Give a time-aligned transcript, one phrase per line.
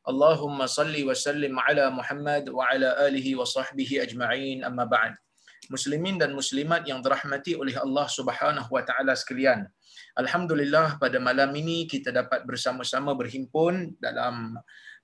[0.00, 5.12] Allahumma salli wa sallim ala Muhammad wa ala alihi wa sahbihi ajma'in amma ba'd.
[5.68, 9.68] Muslimin dan muslimat yang dirahmati oleh Allah Subhanahu wa taala sekalian.
[10.16, 14.56] Alhamdulillah pada malam ini kita dapat bersama-sama berhimpun dalam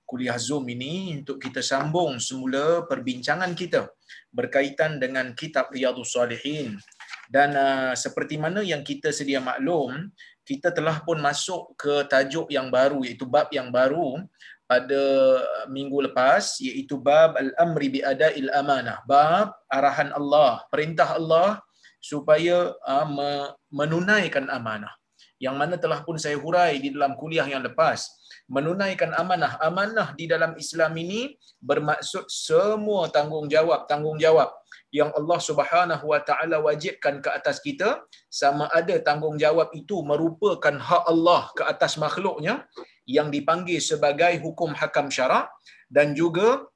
[0.07, 3.91] kuliah Zoom ini untuk kita sambung semula perbincangan kita
[4.33, 6.79] berkaitan dengan kitab Riyadhus Salihin.
[7.27, 10.09] Dan uh, seperti mana yang kita sedia maklum,
[10.47, 14.23] kita telah pun masuk ke tajuk yang baru iaitu bab yang baru
[14.67, 15.01] pada
[15.71, 19.01] minggu lepas iaitu bab al-amri bi ada'il amanah.
[19.07, 21.63] Bab arahan Allah perintah Allah
[22.03, 23.07] supaya uh,
[23.71, 24.91] menunaikan amanah.
[25.37, 28.09] Yang mana telah pun saya hurai di dalam kuliah yang lepas
[28.51, 29.55] menunaikan amanah.
[29.63, 34.49] Amanah di dalam Islam ini bermaksud semua tanggungjawab tanggungjawab
[34.95, 41.03] yang Allah Subhanahu wa taala wajibkan ke atas kita sama ada tanggungjawab itu merupakan hak
[41.11, 42.63] Allah ke atas makhluknya
[43.07, 45.47] yang dipanggil sebagai hukum hakam syarak
[45.87, 46.67] dan juga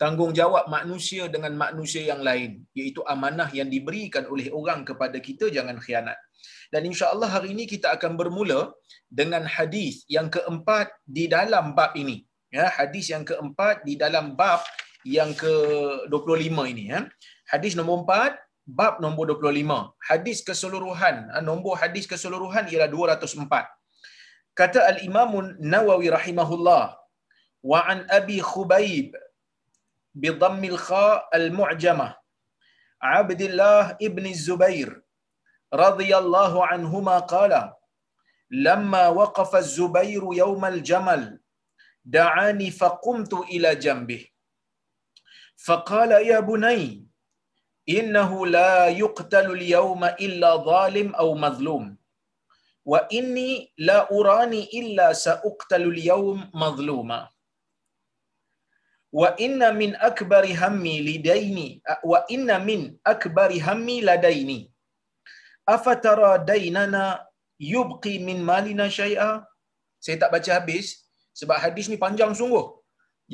[0.00, 5.76] tanggungjawab manusia dengan manusia yang lain iaitu amanah yang diberikan oleh orang kepada kita jangan
[5.84, 6.18] khianat.
[6.72, 8.72] Dan insya-Allah hari ini kita akan bermula
[9.20, 12.24] dengan hadis yang keempat di dalam bab ini.
[12.48, 14.64] Ya hadis yang keempat di dalam bab
[15.04, 17.00] yang ke-25 ini ya.
[17.52, 19.64] Hadis nombor 4 bab nombor 25
[20.04, 23.64] hadis keseluruhan nombor hadis keseluruhan ialah 204
[24.58, 25.32] kata al-Imam
[25.72, 26.84] Nawawi rahimahullah
[27.70, 29.10] wa an Abi Khubaib
[30.20, 31.06] bi dhammil kha
[31.38, 32.12] al-mu'jamah
[33.18, 34.90] Abdullah ibn Zubair
[35.82, 37.62] radhiyallahu anhuma qala
[38.66, 41.22] lamma waqafa az-Zubair yawm al-jamal
[42.16, 44.26] da'ani faqumtu ila janbihi
[45.66, 46.82] فقال يا بني
[47.88, 51.84] إنه لا يقتل اليوم إلا ظالم أو مظلوم
[52.92, 53.50] wa inni
[53.88, 57.20] la urani illa sa'uqtalu al-yawm mazluma
[59.20, 61.68] wa inna min akbari hammi lidaini.
[62.10, 62.80] Wa inna min
[63.12, 64.60] akbari hammi ladaini.
[65.74, 67.04] Afatara dainana
[67.74, 69.30] yubqi min malina syai'a?
[70.04, 70.86] Saya tak baca habis
[71.40, 72.66] sebab hadis ni panjang sungguh.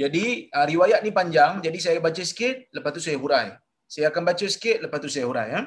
[0.01, 3.49] Jadi riwayat ni panjang jadi saya baca sikit lepas tu saya hurai.
[3.95, 5.61] Saya akan baca sikit lepas tu saya hurai ya.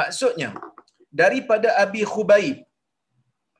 [0.00, 0.50] Maksudnya
[1.22, 2.62] daripada Abi Khubaib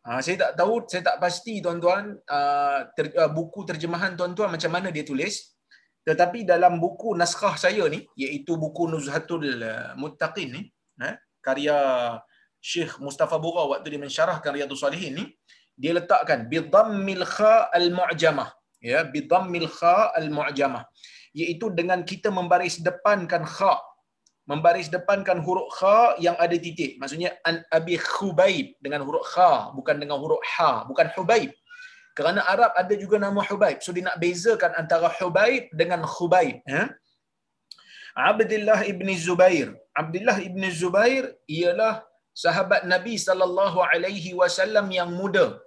[0.04, 4.68] Ha, saya tak tahu, saya tak pasti tuan-tuan uh, ter, uh, buku terjemahan tuan-tuan macam
[4.68, 5.56] mana dia tulis.
[6.04, 9.64] Tetapi dalam buku naskah saya ni, iaitu buku Nuzhatul
[9.96, 10.62] Muttaqin ni,
[11.00, 11.76] eh, karya
[12.60, 15.24] Syekh Mustafa Bura waktu dia mensyarahkan Riyadhus Salihin ni,
[15.72, 18.52] dia letakkan bidhammil kha al-mu'jamah.
[18.84, 20.84] Ya, bidhammil kha al-mu'jamah.
[21.32, 23.80] Iaitu dengan kita membaris depankan kha
[24.50, 27.00] membaris depankan huruf kha yang ada titik.
[27.00, 31.50] Maksudnya an abi khubaib dengan huruf kha bukan dengan huruf ha, bukan hubaib.
[32.14, 33.78] Kerana Arab ada juga nama hubaib.
[33.84, 36.84] So dia nak bezakan antara hubaib dengan khubaib, ya.
[38.14, 39.74] Abdullah ibn Zubair.
[40.00, 45.58] Abdullah ibn Zubair ialah sahabat Nabi sallallahu alaihi wasallam yang muda.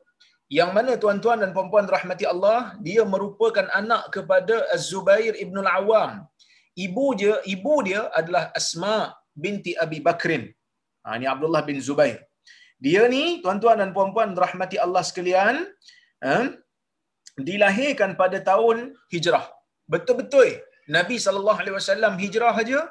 [0.47, 6.23] Yang mana tuan-tuan dan puan-puan rahmati Allah, dia merupakan anak kepada Az-Zubair ibn Al-Awwam
[6.85, 8.95] ibu dia ibu dia adalah Asma
[9.43, 10.43] binti Abi Bakrin.
[11.05, 12.19] Ha, ini Abdullah bin Zubair.
[12.85, 15.55] Dia ni tuan-tuan dan puan-puan rahmati Allah sekalian,
[16.29, 16.45] eh,
[17.47, 18.77] dilahirkan pada tahun
[19.13, 19.45] Hijrah.
[19.93, 20.49] Betul-betul
[20.95, 22.81] Nabi sallallahu alaihi wasallam hijrah aja.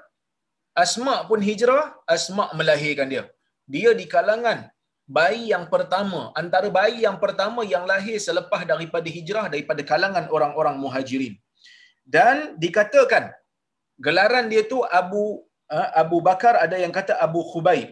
[0.84, 1.82] Asma pun hijrah,
[2.14, 3.24] Asma melahirkan dia.
[3.74, 4.58] Dia di kalangan
[5.16, 10.76] bayi yang pertama, antara bayi yang pertama yang lahir selepas daripada hijrah daripada kalangan orang-orang
[10.82, 11.34] Muhajirin.
[12.14, 13.32] Dan dikatakan
[14.06, 15.24] gelaran dia tu Abu
[15.76, 17.90] uh, Abu Bakar ada yang kata Abu Khubaib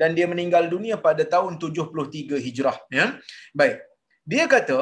[0.00, 3.06] dan dia meninggal dunia pada tahun 73 Hijrah ya.
[3.60, 3.76] Baik.
[4.32, 4.78] Dia kata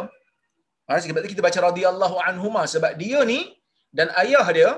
[0.86, 3.40] ha, sebab kita baca radhiyallahu anhuma sebab dia ni
[3.98, 4.70] dan ayah dia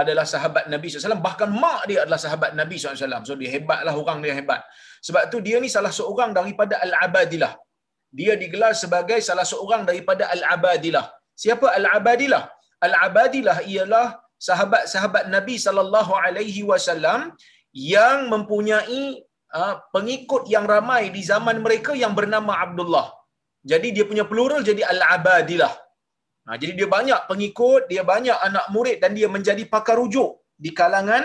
[0.00, 1.24] adalah sahabat Nabi SAW.
[1.28, 3.26] Bahkan mak dia adalah sahabat Nabi SAW.
[3.28, 4.62] So dia hebatlah orang dia hebat.
[5.06, 7.52] Sebab tu dia ni salah seorang daripada Al-Abadilah.
[8.18, 11.06] Dia digelar sebagai salah seorang daripada Al-Abadilah.
[11.42, 12.44] Siapa Al-Abadilah?
[12.86, 14.06] Al-Abadilah ialah
[14.46, 17.20] sahabat-sahabat Nabi sallallahu alaihi wasallam
[17.94, 19.02] yang mempunyai
[19.58, 23.06] uh, pengikut yang ramai di zaman mereka yang bernama Abdullah.
[23.70, 25.74] Jadi dia punya plural jadi Al-Abadilah.
[26.46, 30.30] Ha, jadi dia banyak pengikut, dia banyak anak murid dan dia menjadi pakar rujuk
[30.64, 31.24] di kalangan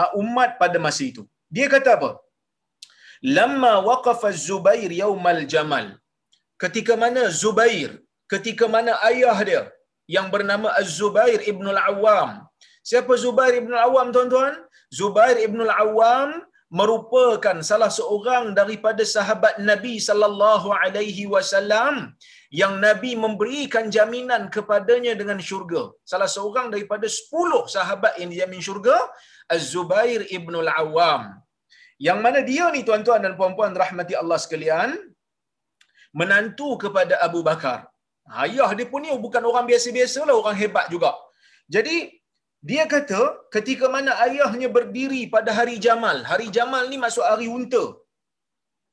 [0.00, 1.22] uh, umat pada masa itu.
[1.56, 2.10] Dia kata apa?
[3.36, 5.86] Lamma waqafa Zubair yaumal Jamal.
[6.62, 7.90] Ketika mana Zubair,
[8.32, 9.62] ketika mana ayah dia
[10.14, 12.30] yang bernama Az-Zubair Ibn Al-Awwam.
[12.90, 14.54] Siapa Zubair Ibn Al-Awwam tuan-tuan?
[14.98, 16.30] Zubair Ibn Al-Awwam
[16.80, 21.94] merupakan salah seorang daripada sahabat Nabi sallallahu alaihi wasallam
[22.60, 25.82] yang Nabi memberikan jaminan kepadanya dengan syurga.
[26.12, 28.96] Salah seorang daripada 10 sahabat yang dijamin syurga,
[29.54, 31.22] Az-Zubair Ibn Al-Awwam.
[32.06, 34.90] Yang mana dia ni tuan-tuan dan puan-puan rahmati Allah sekalian,
[36.20, 37.91] menantu kepada Abu Bakar.
[38.28, 41.12] Ayah dia pun ni bukan orang biasa-biasa lah, orang hebat juga.
[41.74, 41.96] Jadi,
[42.62, 46.22] dia kata ketika mana ayahnya berdiri pada hari Jamal.
[46.30, 47.84] Hari Jamal ni masuk hari unta.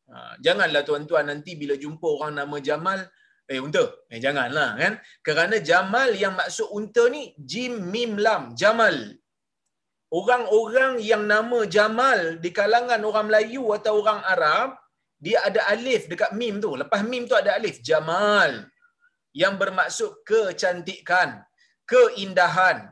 [0.09, 2.99] Ha, janganlah tuan-tuan nanti bila jumpa orang nama Jamal,
[3.45, 3.83] eh unta.
[4.09, 4.93] Eh janganlah kan.
[5.21, 8.97] Kerana Jamal yang maksud unta ni Jim Mim Lam, Jamal.
[10.09, 14.69] Orang-orang yang nama Jamal di kalangan orang Melayu atau orang Arab,
[15.21, 16.73] dia ada alif dekat mim tu.
[16.73, 17.77] Lepas mim tu ada alif.
[17.85, 18.65] Jamal.
[19.33, 21.45] Yang bermaksud kecantikan,
[21.85, 22.89] keindahan.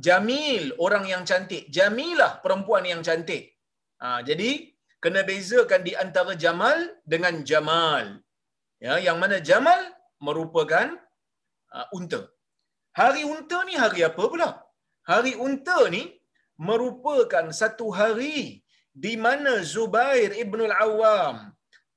[0.00, 1.68] Jamil, orang yang cantik.
[1.68, 3.52] Jamilah, perempuan yang cantik.
[4.00, 4.72] Ha, jadi,
[5.02, 8.04] kena bezakan di antara Jamal dengan Jamal.
[8.80, 9.80] Ya, yang mana Jamal
[10.26, 10.96] merupakan
[11.76, 12.20] uh, unta.
[13.00, 14.50] Hari unta ni hari apa pula?
[15.10, 16.02] Hari unta ni
[16.68, 18.64] merupakan satu hari
[19.04, 21.36] di mana Zubair ibn al-Awwam,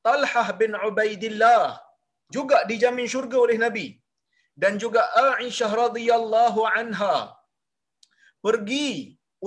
[0.05, 1.79] Talhah bin Ubaidillah
[2.35, 3.87] juga dijamin syurga oleh Nabi
[4.61, 7.17] dan juga Aisyah radhiyallahu anha
[8.45, 8.89] pergi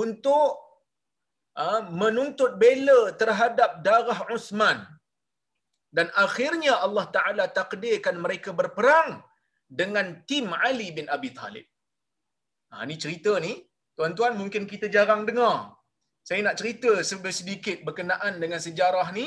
[0.02, 0.48] untuk
[1.64, 4.78] uh, menuntut bela terhadap darah Uthman
[5.96, 9.10] dan akhirnya Allah Taala takdirkan mereka berperang
[9.80, 11.66] dengan tim Ali bin Abi Talib.
[12.72, 13.52] Ha ni cerita ni
[13.96, 15.56] tuan-tuan mungkin kita jarang dengar.
[16.28, 16.90] Saya nak cerita
[17.38, 19.26] sedikit berkenaan dengan sejarah ni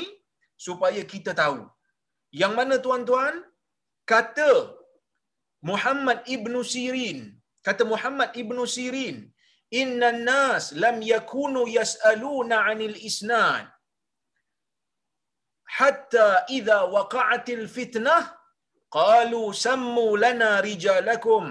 [0.66, 1.60] supaya kita tahu.
[2.40, 3.34] Yang mana tuan-tuan
[4.10, 4.52] kata
[5.70, 7.18] Muhammad ibnu Sirin,
[7.66, 9.16] kata Muhammad ibnu Sirin,
[9.80, 13.66] inna nas lam yakunu yas'aluna 'anil isnad.
[15.78, 18.22] Hatta idza waqa'atil fitnah
[18.96, 21.44] qalu sammu lana rijalakum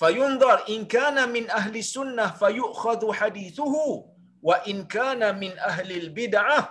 [0.00, 3.84] fayunzar in kana min ahli sunnah fayu'khadhu hadithuhu
[4.48, 6.62] wa in kana min ahli bid'ah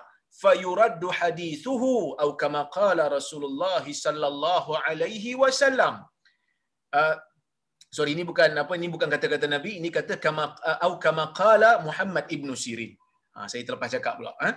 [0.42, 6.02] fayuraddu hadithuhu atau kama qala Rasulullah sallallahu alaihi wasallam
[6.98, 7.16] uh,
[7.98, 11.72] sorry ini bukan apa ini bukan kata-kata nabi ini kata kama atau uh, kama qala
[11.88, 12.94] Muhammad ibnu Sirin
[13.34, 14.32] Ha, saya terlepas cakap pula.
[14.46, 14.50] Ha?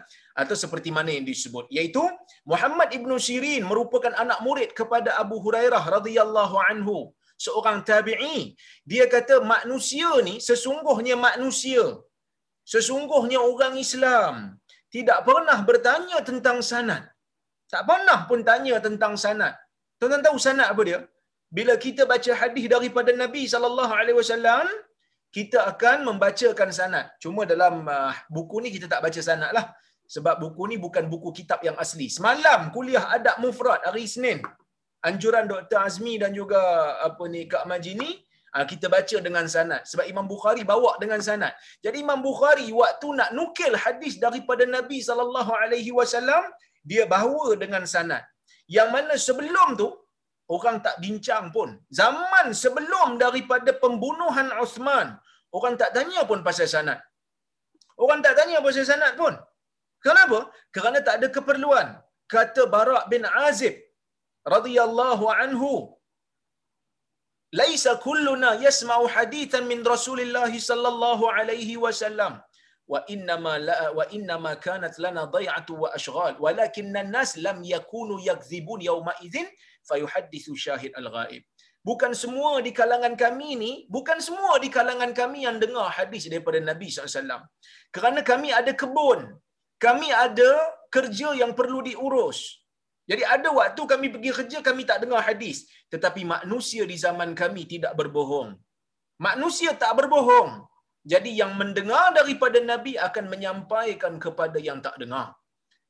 [0.43, 1.64] Atau seperti mana yang disebut.
[1.76, 2.02] Iaitu
[2.44, 6.99] Muhammad Ibn Sirin merupakan anak murid kepada Abu Hurairah radhiyallahu anhu.
[7.44, 8.52] Seorang tabi'i.
[8.90, 11.84] Dia kata manusia ni sesungguhnya manusia.
[12.69, 14.61] Sesungguhnya orang Islam.
[14.94, 17.03] Tidak pernah bertanya tentang sanad.
[17.73, 19.55] Tak pernah pun tanya tentang sanad.
[19.99, 20.99] Tuan-tuan tahu sanad apa dia?
[21.56, 24.67] Bila kita baca hadis daripada Nabi sallallahu alaihi wasallam,
[25.37, 27.06] kita akan membacakan sanad.
[27.23, 29.67] Cuma dalam uh, buku ni kita tak baca sanad lah.
[30.15, 32.06] Sebab buku ni bukan buku kitab yang asli.
[32.17, 34.38] Semalam kuliah adab mufrad hari Isnin.
[35.09, 35.79] Anjuran Dr.
[35.87, 36.61] Azmi dan juga
[37.09, 38.11] apa ni Kak Majini,
[38.70, 39.82] kita baca dengan sanad.
[39.91, 41.53] Sebab Imam Bukhari bawa dengan sanad.
[41.85, 46.45] Jadi Imam Bukhari waktu nak nukil hadis daripada Nabi sallallahu alaihi wasallam,
[46.90, 48.23] dia bawa dengan sanad.
[48.76, 49.88] Yang mana sebelum tu
[50.54, 51.69] orang tak bincang pun.
[52.00, 55.09] Zaman sebelum daripada pembunuhan Uthman,
[55.57, 57.00] orang tak tanya pun pasal sanad.
[58.04, 59.35] Orang tak tanya pasal sanad pun.
[60.07, 60.38] Kenapa?
[60.75, 61.87] Kerana tak ada keperluan.
[62.35, 63.75] Kata Barak bin Azib
[64.54, 65.71] radhiyallahu anhu,
[67.53, 72.43] "Laisa kulluna yasma'u hadithan min Rasulillah sallallahu alaihi wasallam."
[72.93, 76.35] wa innama la wa innama kanat lana dai'atu wa ashghal.
[76.45, 79.47] Walakin an-nas lam yakunu yakdhibun yawma idzin
[79.88, 81.43] fayuhaddithu syahid al-ghaib.
[81.88, 86.59] Bukan semua di kalangan kami ni bukan semua di kalangan kami yang dengar hadis daripada
[86.71, 87.47] Nabi SAW
[87.95, 89.21] kerana kami ada kebun
[89.87, 90.50] kami ada
[90.97, 92.38] kerja yang perlu diurus
[93.10, 95.58] jadi ada waktu kami pergi kerja kami tak dengar hadis
[95.92, 98.50] tetapi manusia di zaman kami tidak berbohong
[99.26, 100.66] manusia tak berbohong
[101.12, 105.38] jadi yang mendengar daripada Nabi akan menyampaikan kepada yang tak dengar.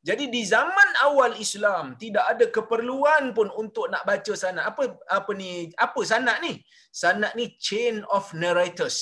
[0.08, 4.68] Jadi di zaman awal Islam tidak ada keperluan pun untuk nak baca sanad.
[4.70, 4.82] Apa
[5.18, 5.72] apa ni?
[5.86, 6.52] Apa sanad ni?
[7.02, 8.98] Sanad ni chain of narrators.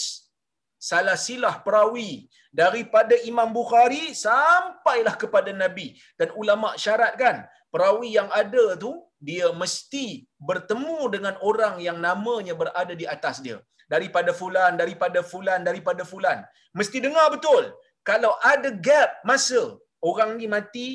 [0.78, 7.36] Salah silah perawi daripada Imam Bukhari sampailah kepada Nabi dan ulama syarat kan
[7.74, 8.90] perawi yang ada tu
[9.28, 10.06] dia mesti
[10.48, 13.58] bertemu dengan orang yang namanya berada di atas dia.
[13.94, 16.38] Daripada fulan daripada fulan daripada fulan.
[16.78, 17.64] Mesti dengar betul.
[18.10, 19.62] Kalau ada gap masa
[20.10, 20.88] orang ni mati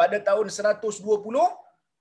[0.00, 0.92] pada tahun 120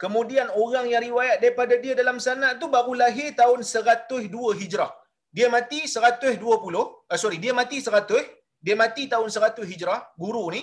[0.03, 4.91] kemudian orang yang riwayat daripada dia dalam sanad tu baru lahir tahun 102 hijrah.
[5.37, 10.45] Dia mati 120 uh, eh, sorry dia mati 100 dia mati tahun 100 hijrah guru
[10.55, 10.61] ni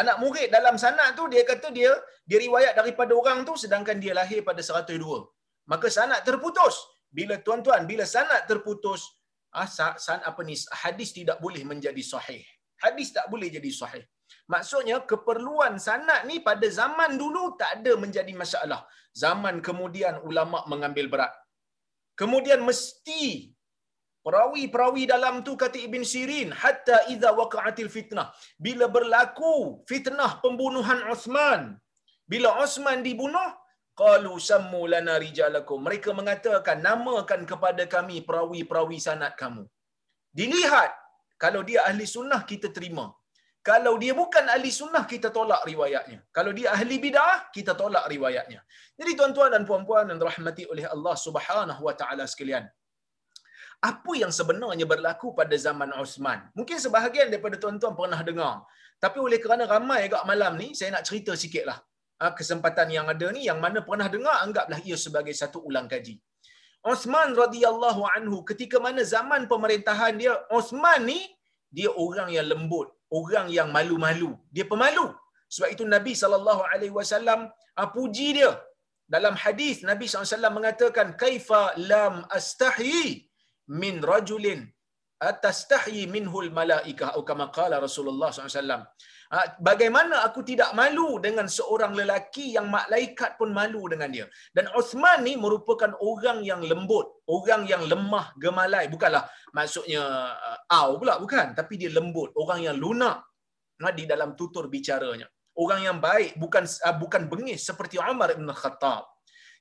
[0.00, 1.90] anak murid dalam sanad tu dia kata dia
[2.28, 4.94] dia riwayat daripada orang tu sedangkan dia lahir pada 102
[5.72, 6.76] maka sanad terputus.
[7.18, 9.02] Bila tuan-tuan bila sanad terputus
[9.60, 9.66] ah
[10.04, 12.42] san apa ni hadis tidak boleh menjadi sahih.
[12.84, 14.04] Hadis tak boleh jadi sahih.
[14.52, 18.80] Maksudnya keperluan sanad ni pada zaman dulu tak ada menjadi masalah.
[19.22, 21.32] Zaman kemudian ulama mengambil berat.
[22.20, 23.22] Kemudian mesti
[24.26, 28.26] perawi-perawi dalam tu kata Ibn Sirin hatta idza waqa'atil fitnah.
[28.66, 29.54] Bila berlaku
[29.90, 31.62] fitnah pembunuhan Uthman
[32.32, 33.48] bila Uthman dibunuh
[34.00, 35.78] qalu sammu lana rijalakum.
[35.86, 39.64] Mereka mengatakan namakan kepada kami perawi-perawi sanad kamu.
[40.38, 40.92] Dilihat
[41.44, 43.06] kalau dia ahli sunnah kita terima.
[43.68, 46.18] Kalau dia bukan ahli sunnah kita tolak riwayatnya.
[46.36, 48.60] Kalau dia ahli bidah kita tolak riwayatnya.
[49.00, 52.64] Jadi tuan-tuan dan puan-puan yang dirahmati oleh Allah Subhanahu wa taala sekalian
[53.88, 56.40] apa yang sebenarnya berlaku pada zaman Osman.
[56.58, 58.54] Mungkin sebahagian daripada tuan-tuan pernah dengar.
[59.04, 61.78] Tapi oleh kerana ramai agak malam ni, saya nak cerita sikitlah.
[62.20, 66.20] Ha, kesempatan yang ada ni, yang mana pernah dengar, anggaplah ia sebagai satu ulang kaji.
[66.92, 71.20] Osman radhiyallahu anhu ketika mana zaman pemerintahan dia, Osman ni,
[71.72, 72.88] dia orang yang lembut.
[73.18, 74.36] Orang yang malu-malu.
[74.54, 75.06] Dia pemalu.
[75.50, 78.52] Sebab itu Nabi SAW ha, puji dia.
[79.14, 83.29] Dalam hadis Nabi SAW mengatakan, Kaifa lam astahi
[83.70, 84.60] min rajulin
[85.20, 88.88] atastahyi minhul malaikah atau kama qala Rasulullah SAW.
[89.30, 94.26] Ha, bagaimana aku tidak malu dengan seorang lelaki yang malaikat pun malu dengan dia.
[94.50, 98.90] Dan Uthman ni merupakan orang yang lembut, orang yang lemah gemalai.
[98.90, 100.02] Bukanlah maksudnya
[100.34, 101.54] uh, au pula, bukan.
[101.54, 103.22] Tapi dia lembut, orang yang lunak
[103.78, 105.30] ha, di dalam tutur bicaranya.
[105.54, 109.06] Orang yang baik, bukan uh, bukan bengis seperti Umar ibn Khattab.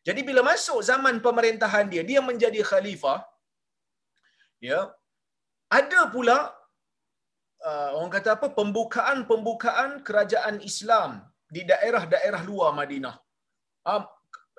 [0.01, 3.21] Jadi bila masuk zaman pemerintahan dia, dia menjadi khalifah,
[4.59, 4.91] ya
[5.69, 6.37] ada pula
[7.63, 13.15] uh, orang kata apa pembukaan-pembukaan kerajaan Islam di daerah-daerah luar Madinah.
[13.85, 14.03] Uh,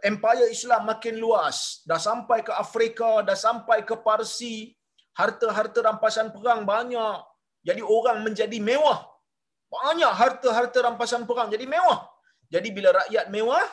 [0.03, 4.73] empire Islam makin luas, dah sampai ke Afrika, dah sampai ke Parsi,
[5.15, 7.19] harta-harta rampasan perang banyak.
[7.61, 9.05] Jadi orang menjadi mewah.
[9.71, 12.09] Banyak harta-harta rampasan perang jadi mewah.
[12.51, 13.67] Jadi bila rakyat mewah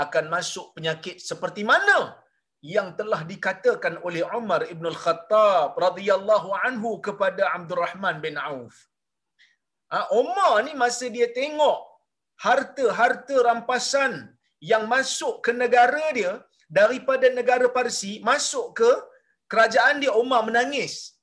[0.00, 2.16] akan masuk penyakit seperti mana
[2.62, 8.86] yang telah dikatakan oleh Umar ibn al-Khattab radhiyallahu anhu kepada Abdul Rahman bin Auf.
[9.90, 11.78] Ha, Umar ni masa dia tengok
[12.38, 14.30] harta-harta rampasan
[14.62, 16.32] yang masuk ke negara dia
[16.78, 18.90] daripada negara Parsi masuk ke
[19.50, 21.18] kerajaan dia Umar menangis.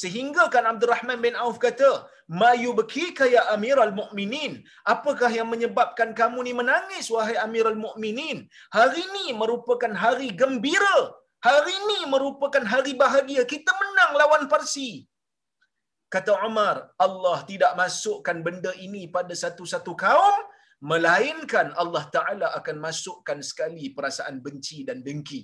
[0.00, 2.10] Sehingga kan Abdul Rahman bin Auf kata,
[2.40, 4.52] Mayu bekika ya amiral mu'minin.
[4.94, 8.38] Apakah yang menyebabkan kamu ni menangis, wahai amiral mu'minin?
[8.76, 10.98] Hari ini merupakan hari gembira.
[11.48, 13.42] Hari ini merupakan hari bahagia.
[13.52, 14.90] Kita menang lawan Parsi.
[16.14, 20.36] Kata Umar, Allah tidak masukkan benda ini pada satu-satu kaum,
[20.90, 25.42] melainkan Allah Ta'ala akan masukkan sekali perasaan benci dan dengki.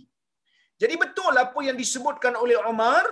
[0.82, 3.04] Jadi betul apa yang disebutkan oleh Umar,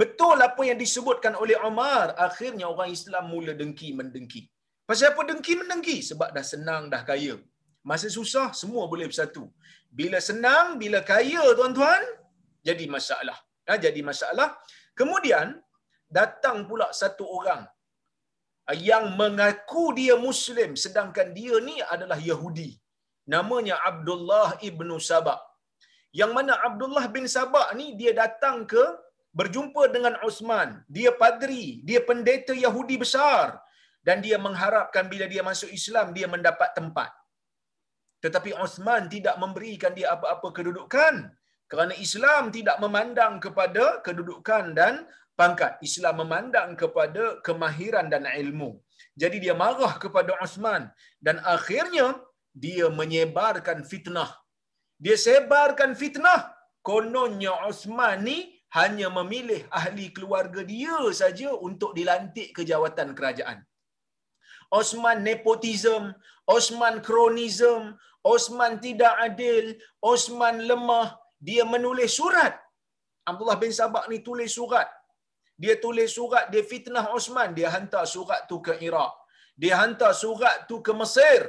[0.00, 4.42] Betul apa yang disebutkan oleh Umar, akhirnya orang Islam mula dengki mendengki.
[4.88, 5.96] Pasal apa dengki mendengki?
[6.10, 7.36] Sebab dah senang, dah kaya.
[7.90, 9.44] Masa susah, semua boleh bersatu.
[9.98, 12.02] Bila senang, bila kaya, tuan-tuan,
[12.68, 13.38] jadi masalah.
[13.68, 14.48] Ha, jadi masalah.
[14.98, 15.56] Kemudian,
[16.18, 17.62] datang pula satu orang
[18.76, 22.70] yang mengaku dia Muslim, sedangkan dia ni adalah Yahudi.
[23.34, 25.40] Namanya Abdullah ibnu Sabah.
[26.20, 28.84] Yang mana Abdullah bin Sabah ni, dia datang ke
[29.38, 30.82] berjumpa dengan Uthman.
[30.90, 33.62] Dia padri, dia pendeta Yahudi besar.
[34.02, 37.10] Dan dia mengharapkan bila dia masuk Islam, dia mendapat tempat.
[38.24, 41.30] Tetapi Uthman tidak memberikan dia apa-apa kedudukan.
[41.70, 45.06] Kerana Islam tidak memandang kepada kedudukan dan
[45.38, 45.78] pangkat.
[45.88, 48.80] Islam memandang kepada kemahiran dan ilmu.
[49.14, 50.90] Jadi dia marah kepada Uthman.
[51.22, 52.18] Dan akhirnya,
[52.50, 54.34] dia menyebarkan fitnah.
[54.98, 56.50] Dia sebarkan fitnah.
[56.82, 63.58] Kononnya Uthman ni hanya memilih ahli keluarga dia saja untuk dilantik ke jawatan kerajaan.
[64.80, 66.12] Osman nepotism,
[66.56, 67.96] Osman kronism,
[68.34, 69.66] Osman tidak adil,
[70.12, 71.08] Osman lemah,
[71.48, 72.54] dia menulis surat.
[73.30, 74.88] Abdullah bin Sabak ni tulis surat.
[75.62, 79.14] Dia tulis surat, dia fitnah Osman, dia hantar surat tu ke Iraq.
[79.62, 81.42] Dia hantar surat tu ke Mesir.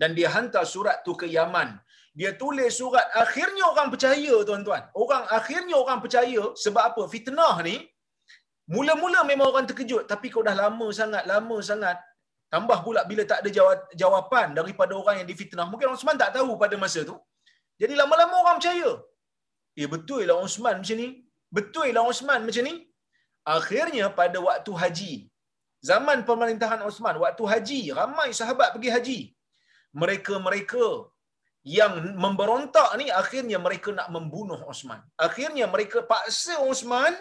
[0.00, 1.70] dan dia hantar surat tu ke Yaman.
[2.18, 4.82] Dia tulis surat akhirnya orang percaya tuan-tuan.
[5.02, 7.02] Orang akhirnya orang percaya sebab apa?
[7.14, 7.76] Fitnah ni
[8.74, 11.96] mula-mula memang orang terkejut tapi kau dah lama sangat, lama sangat.
[12.52, 13.50] Tambah pula bila tak ada
[14.02, 15.66] jawapan daripada orang yang difitnah.
[15.72, 17.16] Mungkin Osman tak tahu pada masa tu.
[17.80, 18.90] Jadi lama-lama orang percaya.
[19.80, 21.08] Eh betul lah Osman macam ni.
[21.56, 22.74] Betul lah Osman macam ni.
[23.56, 25.14] Akhirnya pada waktu haji.
[25.82, 29.20] Zaman pemerintahan Osman, waktu haji, ramai sahabat pergi haji.
[30.00, 30.84] Mereka-mereka
[31.62, 34.98] yang memberontak ni akhirnya mereka nak membunuh Osman.
[35.14, 37.14] Akhirnya mereka paksa Osman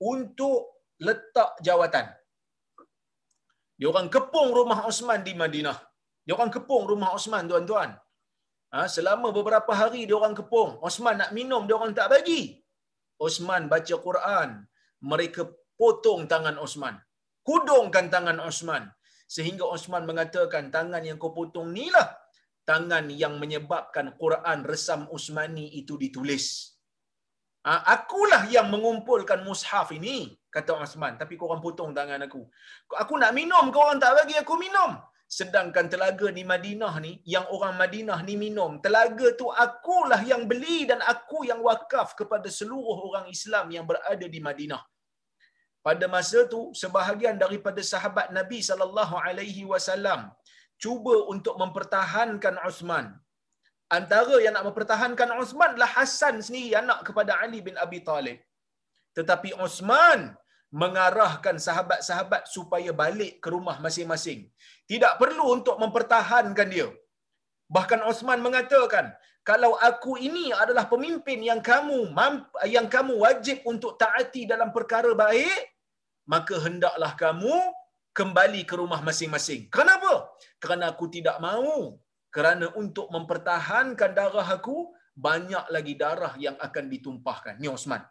[0.00, 2.08] untuk letak jawatan.
[3.78, 5.78] Dia orang kepung rumah Osman di Madinah.
[6.24, 7.92] Dia orang kepung rumah Osman tuan-tuan.
[8.72, 10.80] Ha, selama beberapa hari dia orang kepung.
[10.88, 12.58] Osman nak minum dia orang tak bagi.
[13.20, 14.64] Osman baca Quran.
[15.04, 15.44] Mereka
[15.78, 16.96] potong tangan Osman.
[17.44, 18.88] Kudungkan tangan Osman.
[19.28, 22.08] Sehingga Osman mengatakan tangan yang kau potong ni lah
[22.68, 26.46] tangan yang menyebabkan Quran resam Usmani itu ditulis.
[27.66, 30.16] Ha, akulah yang mengumpulkan mushaf ini,
[30.54, 31.14] kata Osman.
[31.20, 32.42] Tapi kau orang potong tangan aku.
[33.02, 34.92] Aku nak minum, kau orang tak bagi aku minum.
[35.38, 40.78] Sedangkan telaga di Madinah ni, yang orang Madinah ni minum, telaga tu akulah yang beli
[40.90, 44.80] dan aku yang wakaf kepada seluruh orang Islam yang berada di Madinah.
[45.86, 50.32] Pada masa tu, sebahagian daripada sahabat Nabi sallallahu alaihi wasallam
[50.82, 53.06] cuba untuk mempertahankan Uthman.
[53.98, 58.38] Antara yang nak mempertahankan Uthman adalah Hasan sendiri, anak kepada Ali bin Abi Talib.
[59.16, 60.36] Tetapi Uthman
[60.82, 64.40] mengarahkan sahabat-sahabat supaya balik ke rumah masing-masing.
[64.90, 66.88] Tidak perlu untuk mempertahankan dia.
[67.68, 69.12] Bahkan Osman mengatakan,
[69.44, 72.12] kalau aku ini adalah pemimpin yang kamu
[72.68, 75.60] yang kamu wajib untuk taati dalam perkara baik,
[76.28, 77.56] maka hendaklah kamu
[78.12, 79.68] kembali ke rumah masing-masing.
[79.72, 80.28] Kenapa?
[80.62, 81.98] Kerana aku tidak mahu.
[82.28, 87.58] Kerana untuk mempertahankan darah aku, banyak lagi darah yang akan ditumpahkan.
[87.58, 88.02] Ni Osman.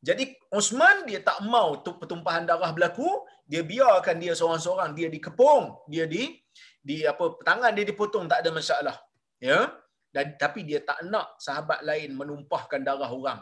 [0.00, 3.08] Jadi Osman dia tak mau pertumpahan darah berlaku,
[3.44, 6.40] dia biarkan dia seorang-seorang, dia dikepung, dia di
[6.80, 8.96] di apa tangan dia dipotong tak ada masalah.
[9.36, 9.68] Ya.
[10.10, 13.40] Dan tapi dia tak nak sahabat lain menumpahkan darah orang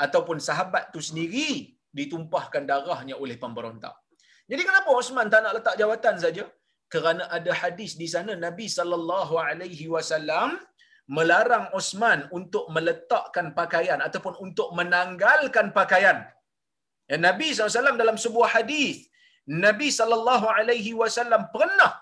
[0.00, 3.92] ataupun sahabat tu sendiri ditumpahkan darahnya oleh pemberontak.
[4.48, 6.44] Jadi kenapa Osman tak nak letak jawatan saja?
[6.94, 10.58] Kerana ada hadis di sana Nabi sallallahu alaihi wasallam
[11.16, 16.18] melarang Osman untuk meletakkan pakaian ataupun untuk menanggalkan pakaian.
[17.10, 19.10] Ya, Nabi SAW dalam sebuah hadis,
[19.64, 19.88] Nabi
[21.02, 21.92] wasallam pernah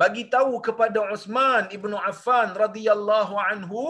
[0.00, 3.84] bagi tahu kepada Uthman ibnu Affan radhiyallahu anhu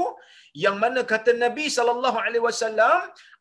[0.65, 2.99] yang mana kata Nabi sallallahu alaihi wasallam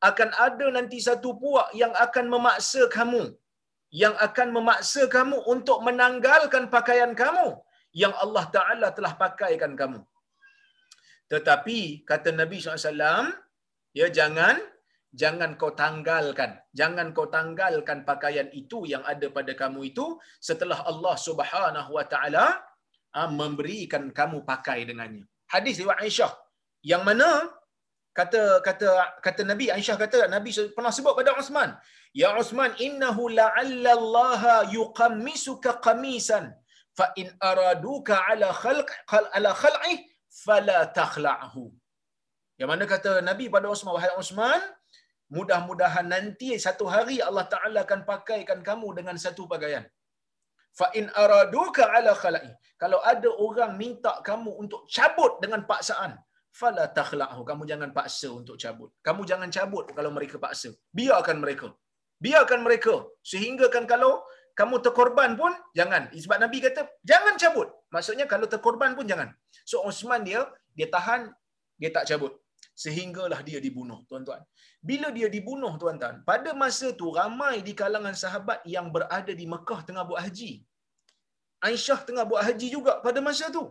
[0.09, 3.23] akan ada nanti satu puak yang akan memaksa kamu
[3.89, 7.57] yang akan memaksa kamu untuk menanggalkan pakaian kamu
[7.93, 10.01] yang Allah Taala telah pakaikan kamu.
[11.29, 13.33] Tetapi kata Nabi SAW,
[13.93, 14.57] ya jangan
[15.09, 20.05] jangan kau tanggalkan, jangan kau tanggalkan pakaian itu yang ada pada kamu itu
[20.37, 22.45] setelah Allah Subhanahu Wa Taala
[23.17, 25.25] ah, memberikan kamu pakai dengannya.
[25.49, 26.33] Hadis riwayat Aisyah
[26.85, 27.49] yang mana
[28.19, 28.89] kata kata
[29.25, 31.69] kata Nabi Aisyah kata Nabi pernah sebut pada Uthman
[32.21, 34.41] ya Uthman innahu la'alla Allah
[34.77, 36.45] yuqammisuka qamisan
[36.99, 38.89] fa in araduka ala khalq
[39.37, 39.93] ala khal'i
[40.43, 41.63] fala takhla'hu.
[42.59, 44.61] Yang mana kata Nabi pada Uthman wahai Uthman
[45.37, 49.85] mudah-mudahan nanti satu hari Allah Taala akan pakaikan kamu dengan satu pakaian.
[50.79, 52.51] Fa in araduka ala khal'i
[52.81, 56.11] kalau ada orang minta kamu untuk cabut dengan paksaan
[56.59, 57.41] fala takhla'hu.
[57.49, 58.89] Kamu jangan paksa untuk cabut.
[59.07, 60.69] Kamu jangan cabut kalau mereka paksa.
[60.99, 61.67] Biarkan mereka.
[62.25, 62.95] Biarkan mereka.
[63.31, 64.13] Sehingga kan kalau
[64.59, 66.03] kamu terkorban pun jangan.
[66.23, 67.67] Sebab nabi kata jangan cabut.
[67.95, 69.31] Maksudnya kalau terkorban pun jangan.
[69.71, 70.41] So Osman dia
[70.77, 71.31] dia tahan
[71.81, 72.35] dia tak cabut.
[72.83, 74.41] Sehinggalah dia dibunuh tuan-tuan.
[74.89, 79.79] Bila dia dibunuh tuan-tuan pada masa tu ramai di kalangan sahabat yang berada di Mekah
[79.87, 80.51] tengah buat haji.
[81.67, 83.63] Aisyah tengah buat haji juga pada masa tu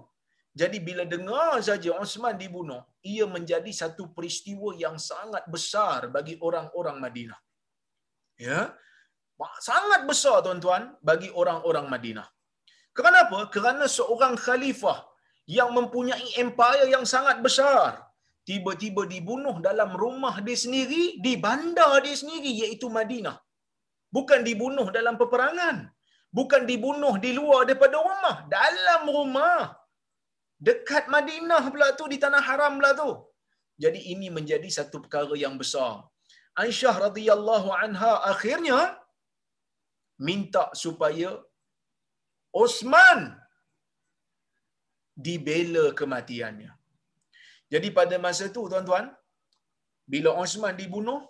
[0.60, 6.96] jadi bila dengar saja Osman dibunuh, ia menjadi satu peristiwa yang sangat besar bagi orang-orang
[7.04, 7.38] Madinah.
[8.46, 8.60] Ya.
[9.68, 12.26] Sangat besar tuan-tuan bagi orang-orang Madinah.
[12.98, 13.38] Kenapa?
[13.54, 14.98] Kerana seorang khalifah
[15.46, 18.02] yang mempunyai empire yang sangat besar
[18.48, 23.36] tiba-tiba dibunuh dalam rumah dia sendiri, di bandar dia sendiri iaitu Madinah.
[24.10, 25.76] Bukan dibunuh dalam peperangan.
[26.38, 29.77] Bukan dibunuh di luar daripada rumah, dalam rumah
[30.66, 33.10] Dekat Madinah pula tu, di tanah haram pula tu.
[33.82, 35.92] Jadi ini menjadi satu perkara yang besar.
[36.62, 38.78] Aisyah radhiyallahu anha akhirnya
[40.28, 41.30] minta supaya
[42.62, 43.20] Osman
[45.26, 46.70] dibela kematiannya.
[47.72, 49.06] Jadi pada masa tu tuan-tuan,
[50.12, 51.20] bila Osman dibunuh,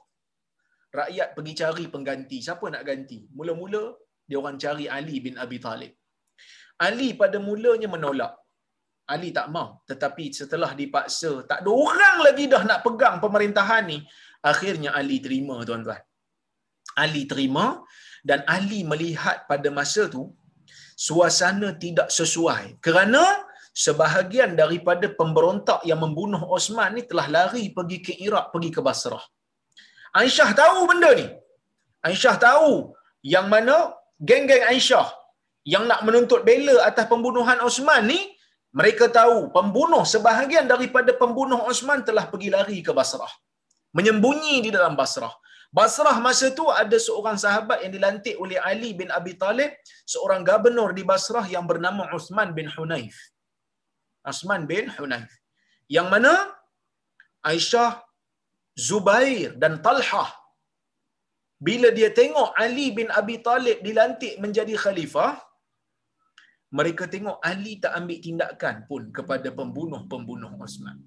[0.98, 2.38] rakyat pergi cari pengganti.
[2.46, 3.18] Siapa nak ganti?
[3.38, 3.82] Mula-mula
[4.28, 5.92] dia orang cari Ali bin Abi Talib.
[6.86, 8.32] Ali pada mulanya menolak.
[9.12, 9.68] Ali tak mau.
[9.90, 13.98] Tetapi setelah dipaksa, tak ada orang lagi dah nak pegang pemerintahan ni.
[14.50, 16.02] Akhirnya Ali terima tuan-tuan.
[17.02, 17.66] Ali terima
[18.28, 20.22] dan Ali melihat pada masa tu
[21.06, 22.82] suasana tidak sesuai.
[22.86, 23.22] Kerana
[23.84, 29.24] sebahagian daripada pemberontak yang membunuh Osman ni telah lari pergi ke Iraq, pergi ke Basrah.
[30.20, 31.26] Aisyah tahu benda ni.
[32.08, 32.92] Aisyah tahu
[33.34, 33.76] yang mana
[34.28, 35.08] geng-geng Aisyah
[35.72, 38.20] yang nak menuntut bela atas pembunuhan Osman ni,
[38.74, 43.30] mereka tahu pembunuh sebahagian daripada pembunuh Osman telah pergi lari ke Basrah.
[43.96, 45.32] Menyembunyi di dalam Basrah.
[45.72, 49.72] Basrah masa tu ada seorang sahabat yang dilantik oleh Ali bin Abi Talib,
[50.08, 53.16] seorang gubernur di Basrah yang bernama Uthman bin Hunayf.
[54.24, 55.28] Uthman bin Hunayf.
[55.88, 56.32] Yang mana
[57.44, 58.04] Aisyah,
[58.76, 60.28] Zubair dan Talhah
[61.66, 65.42] bila dia tengok Ali bin Abi Talib dilantik menjadi khalifah,
[66.68, 71.00] mereka tengok Ali tak ambil tindakan pun kepada pembunuh-pembunuh Osman.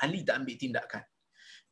[0.00, 1.04] Ali tak ambil tindakan.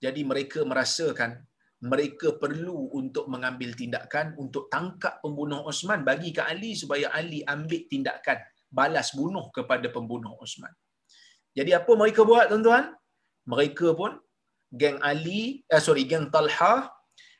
[0.02, 1.40] Jadi mereka merasakan
[1.82, 7.90] mereka perlu untuk mengambil tindakan untuk tangkap pembunuh Osman bagi ke Ali supaya Ali ambil
[7.90, 8.38] tindakan
[8.70, 10.70] balas bunuh kepada pembunuh Osman.
[11.52, 12.94] Jadi apa mereka buat tuan-tuan?
[13.50, 14.14] Mereka pun
[14.70, 16.86] geng Ali, eh, sorry, geng Talha,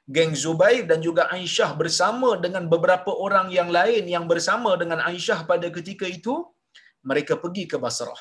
[0.09, 5.47] geng Zubair dan juga Aisyah bersama dengan beberapa orang yang lain yang bersama dengan Aisyah
[5.51, 6.35] pada ketika itu,
[7.07, 8.19] mereka pergi ke Basrah.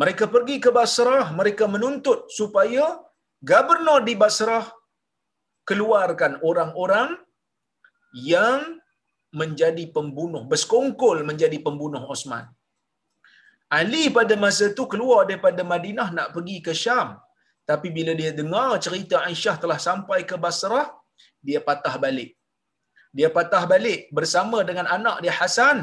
[0.00, 3.00] Mereka pergi ke Basrah, mereka menuntut supaya
[3.50, 4.66] gubernur di Basrah
[5.68, 7.16] keluarkan orang-orang
[8.14, 8.60] yang
[9.40, 12.48] menjadi pembunuh, bersekongkol menjadi pembunuh Osman.
[13.68, 17.08] Ali pada masa itu keluar daripada Madinah nak pergi ke Syam.
[17.70, 20.88] Tapi bila dia dengar cerita Aisyah telah sampai ke Basrah,
[21.46, 22.30] dia patah balik.
[23.16, 25.78] Dia patah balik bersama dengan anak dia Hasan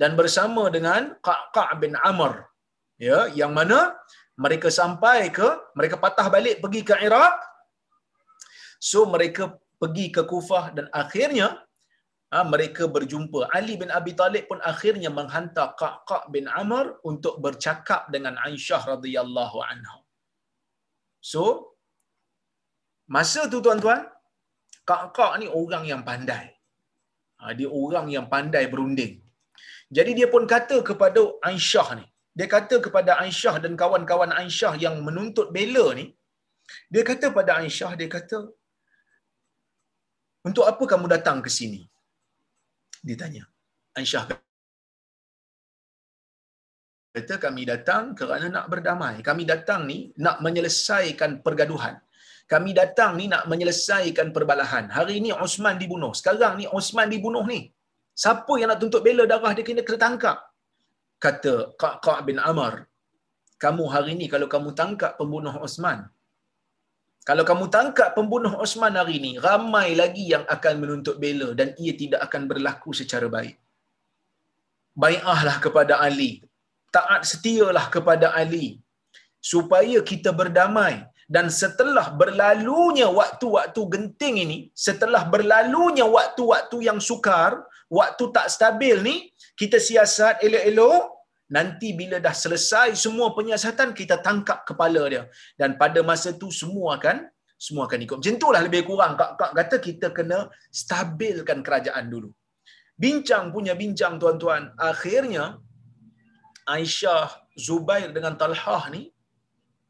[0.00, 2.44] dan bersama dengan Qa' bin Amr.
[3.06, 3.96] Ya, yang mana
[4.44, 7.36] mereka sampai ke mereka patah balik pergi ke Iraq.
[8.88, 11.48] So mereka pergi ke Kufah dan akhirnya
[12.32, 13.48] ha, mereka berjumpa.
[13.56, 19.58] Ali bin Abi Talib pun akhirnya menghantar Qa' bin Amr untuk bercakap dengan Aisyah radhiyallahu
[19.72, 20.03] anha.
[21.30, 21.42] So,
[23.14, 24.02] masa tu tuan-tuan,
[24.90, 26.46] Kak-kak ni orang yang pandai.
[27.40, 29.14] Ha, dia orang yang pandai berunding.
[29.96, 32.04] Jadi dia pun kata kepada Aisyah ni,
[32.38, 36.06] dia kata kepada Aisyah dan kawan-kawan Aisyah yang menuntut bela ni,
[36.92, 38.38] dia kata pada Aisyah, dia kata,
[40.48, 41.80] untuk apa kamu datang ke sini?
[43.06, 43.44] Dia tanya.
[44.00, 44.24] Aisyah
[47.14, 49.16] kata kami datang kerana nak berdamai.
[49.28, 51.94] Kami datang ni nak menyelesaikan pergaduhan.
[52.52, 54.90] Kami datang ni nak menyelesaikan perbalahan.
[54.96, 56.12] Hari ini Osman dibunuh.
[56.18, 57.60] Sekarang ni Osman dibunuh ni.
[58.22, 60.38] Siapa yang nak tuntut bela darah dia kena kena tangkap.
[61.24, 62.74] Kata Qa' bin Amr.
[63.62, 65.98] Kamu hari ini kalau kamu tangkap pembunuh Osman.
[67.28, 71.94] Kalau kamu tangkap pembunuh Osman hari ini, ramai lagi yang akan menuntut bela dan ia
[72.02, 73.56] tidak akan berlaku secara baik.
[75.02, 76.32] Baikahlah kepada Ali
[76.96, 78.68] taat setialah kepada Ali
[79.52, 80.94] supaya kita berdamai.
[81.34, 87.64] Dan setelah berlalunya waktu-waktu genting ini setelah berlalunya waktu-waktu yang sukar
[87.98, 89.16] waktu tak stabil ni
[89.60, 91.02] kita siasat elok-elok.
[91.56, 95.22] Nanti bila dah selesai semua penyiasatan kita tangkap kepala dia.
[95.60, 97.16] Dan pada masa tu semua akan
[97.64, 98.16] semua akan ikut.
[98.20, 99.12] Macam itulah lebih kurang.
[99.20, 102.28] Kak, kak kata kita kena stabilkan kerajaan dulu.
[103.02, 104.72] Bincang punya bincang tuan-tuan.
[104.90, 105.44] Akhirnya
[106.64, 109.12] Aisyah, Zubair dengan Talhah ni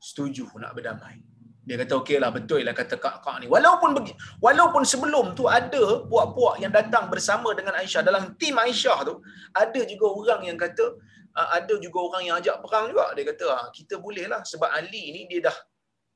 [0.02, 1.22] setuju nak berdamai.
[1.64, 3.46] Dia kata okey lah betul lah kata kak-kak ni.
[3.48, 4.12] Walaupun begi,
[4.44, 9.14] walaupun sebelum tu ada puak-puak yang datang bersama dengan Aisyah dalam tim Aisyah tu
[9.56, 10.84] ada juga orang yang kata
[11.32, 13.16] ah, ada juga orang yang ajak perang juga.
[13.16, 15.56] Dia kata ah, kita boleh lah sebab Ali ni dia dah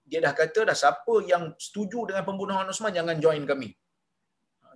[0.05, 3.73] dia dah kata dah siapa yang setuju dengan pembunuhan Osman jangan join kami.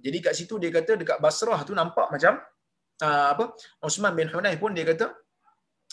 [0.00, 2.40] Jadi kat situ dia kata dekat Basrah tu nampak macam
[3.04, 3.44] ah, apa
[3.84, 5.12] Osman bin Hunayf pun dia kata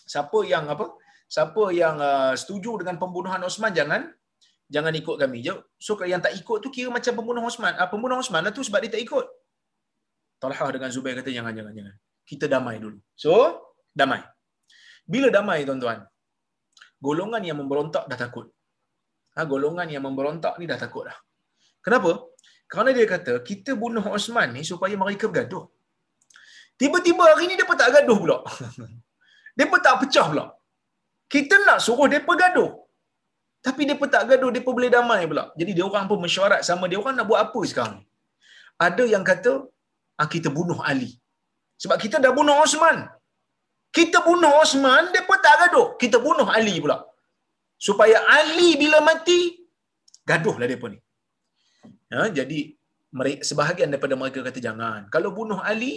[0.09, 0.85] siapa yang apa?
[1.29, 4.01] Siapa yang uh, setuju dengan pembunuhan Osman jangan
[4.65, 5.45] jangan ikut kami.
[5.45, 7.77] Je so yang tak ikut tu kira macam pembunuh Osman.
[7.77, 9.25] Uh, pembunuh Osman lah tu sebab dia tak ikut.
[10.41, 11.95] Talha dengan Zubair kata jangan jangan jangan.
[12.25, 12.97] Kita damai dulu.
[13.13, 13.33] So
[13.93, 14.21] damai.
[15.05, 16.01] Bila damai tuan-tuan?
[17.07, 18.49] Golongan yang memberontak dah takut.
[19.37, 21.17] Ha, golongan yang memberontak ni dah takut dah.
[21.85, 22.11] Kenapa?
[22.69, 25.65] Kerana dia kata kita bunuh Osman ni supaya mereka bergaduh.
[26.79, 28.37] Tiba-tiba hari ni dia pun tak gaduh pula
[29.59, 30.45] Mereka tak pecah pula.
[31.33, 32.71] Kita nak suruh mereka gaduh.
[33.65, 35.43] Tapi mereka tak gaduh, mereka boleh damai pula.
[35.59, 37.99] Jadi dia orang pun mesyuarat sama dia orang nak buat apa sekarang.
[38.87, 39.53] Ada yang kata,
[40.21, 41.11] ah, kita bunuh Ali.
[41.83, 42.97] Sebab kita dah bunuh Osman.
[43.97, 45.87] Kita bunuh Osman, mereka tak gaduh.
[46.01, 46.97] Kita bunuh Ali pula.
[47.87, 49.39] Supaya Ali bila mati,
[50.29, 50.99] gaduhlah mereka ni.
[52.13, 52.59] Ya, jadi
[53.19, 55.01] mereka, sebahagian daripada mereka kata jangan.
[55.13, 55.93] Kalau bunuh Ali,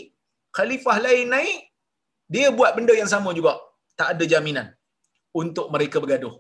[0.57, 1.72] khalifah lain naik,
[2.35, 3.53] dia buat benda yang sama juga.
[4.01, 4.67] Tak ada jaminan
[5.41, 6.35] untuk mereka bergaduh.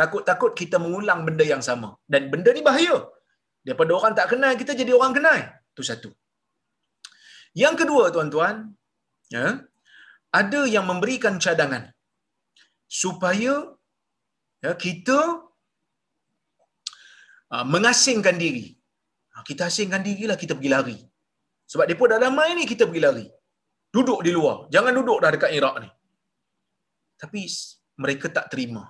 [0.00, 1.88] Takut-takut kita mengulang benda yang sama.
[2.12, 2.96] Dan benda ni bahaya.
[3.66, 5.38] Daripada orang tak kenal, kita jadi orang kenal.
[5.72, 6.10] Itu satu.
[7.62, 8.56] Yang kedua, tuan-tuan,
[9.34, 9.46] ya,
[10.40, 11.84] ada yang memberikan cadangan
[13.00, 13.54] supaya
[14.64, 15.18] ya, kita
[17.54, 18.66] uh, mengasingkan diri.
[19.32, 20.98] Ha, kita asingkan dirilah, kita pergi lari.
[21.72, 23.26] Sebab mereka dah damai ni, kita pergi lari.
[23.94, 24.56] Duduk di luar.
[24.74, 25.90] Jangan duduk dah dekat Iraq ni.
[27.20, 27.40] Tapi
[28.02, 28.84] mereka tak terima.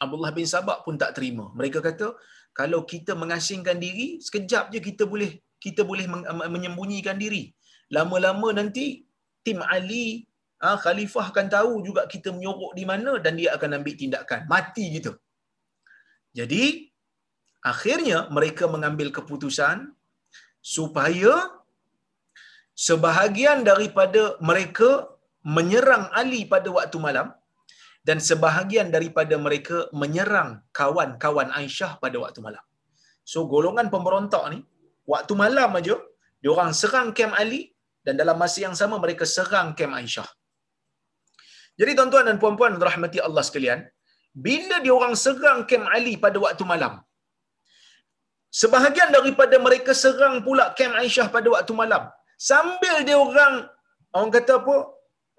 [0.00, 1.52] Abdullah bin Sabak pun tak terima.
[1.58, 2.16] Mereka kata,
[2.56, 6.08] kalau kita mengasingkan diri, sekejap je kita boleh kita boleh
[6.54, 7.52] menyembunyikan diri.
[7.92, 9.04] Lama-lama nanti
[9.44, 10.24] tim Ali,
[10.64, 14.48] ah, khalifah akan tahu juga kita menyorok di mana dan dia akan ambil tindakan.
[14.48, 15.12] Mati gitu.
[16.32, 16.88] Jadi,
[17.60, 19.92] akhirnya mereka mengambil keputusan
[20.64, 21.59] supaya
[22.86, 24.90] sebahagian daripada mereka
[25.56, 27.28] menyerang Ali pada waktu malam
[28.08, 32.64] dan sebahagian daripada mereka menyerang kawan-kawan Aisyah pada waktu malam.
[33.30, 34.60] So golongan pemberontak ni
[35.12, 35.96] waktu malam aja
[36.42, 37.62] dia orang serang kem Ali
[38.06, 40.28] dan dalam masa yang sama mereka serang kem Aisyah.
[41.80, 43.80] Jadi tuan-tuan dan puan-puan rahmati Allah sekalian,
[44.46, 46.94] bila dia orang serang kem Ali pada waktu malam,
[48.60, 52.04] sebahagian daripada mereka serang pula kem Aisyah pada waktu malam.
[52.48, 53.54] Sambil dia orang
[54.16, 54.76] orang kata apa?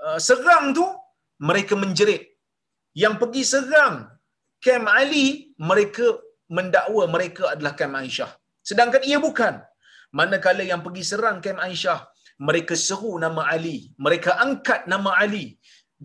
[0.05, 0.85] Uh, serang tu
[1.49, 2.23] mereka menjerit
[3.03, 3.95] yang pergi serang
[4.63, 5.27] kem Ali,
[5.69, 6.05] mereka
[6.55, 8.31] mendakwa mereka adalah kem Aisyah.
[8.69, 9.55] Sedangkan ia bukan.
[10.19, 11.99] Manakala yang pergi serang kem Aisyah,
[12.47, 13.77] mereka seru nama Ali.
[14.05, 15.45] Mereka angkat nama Ali.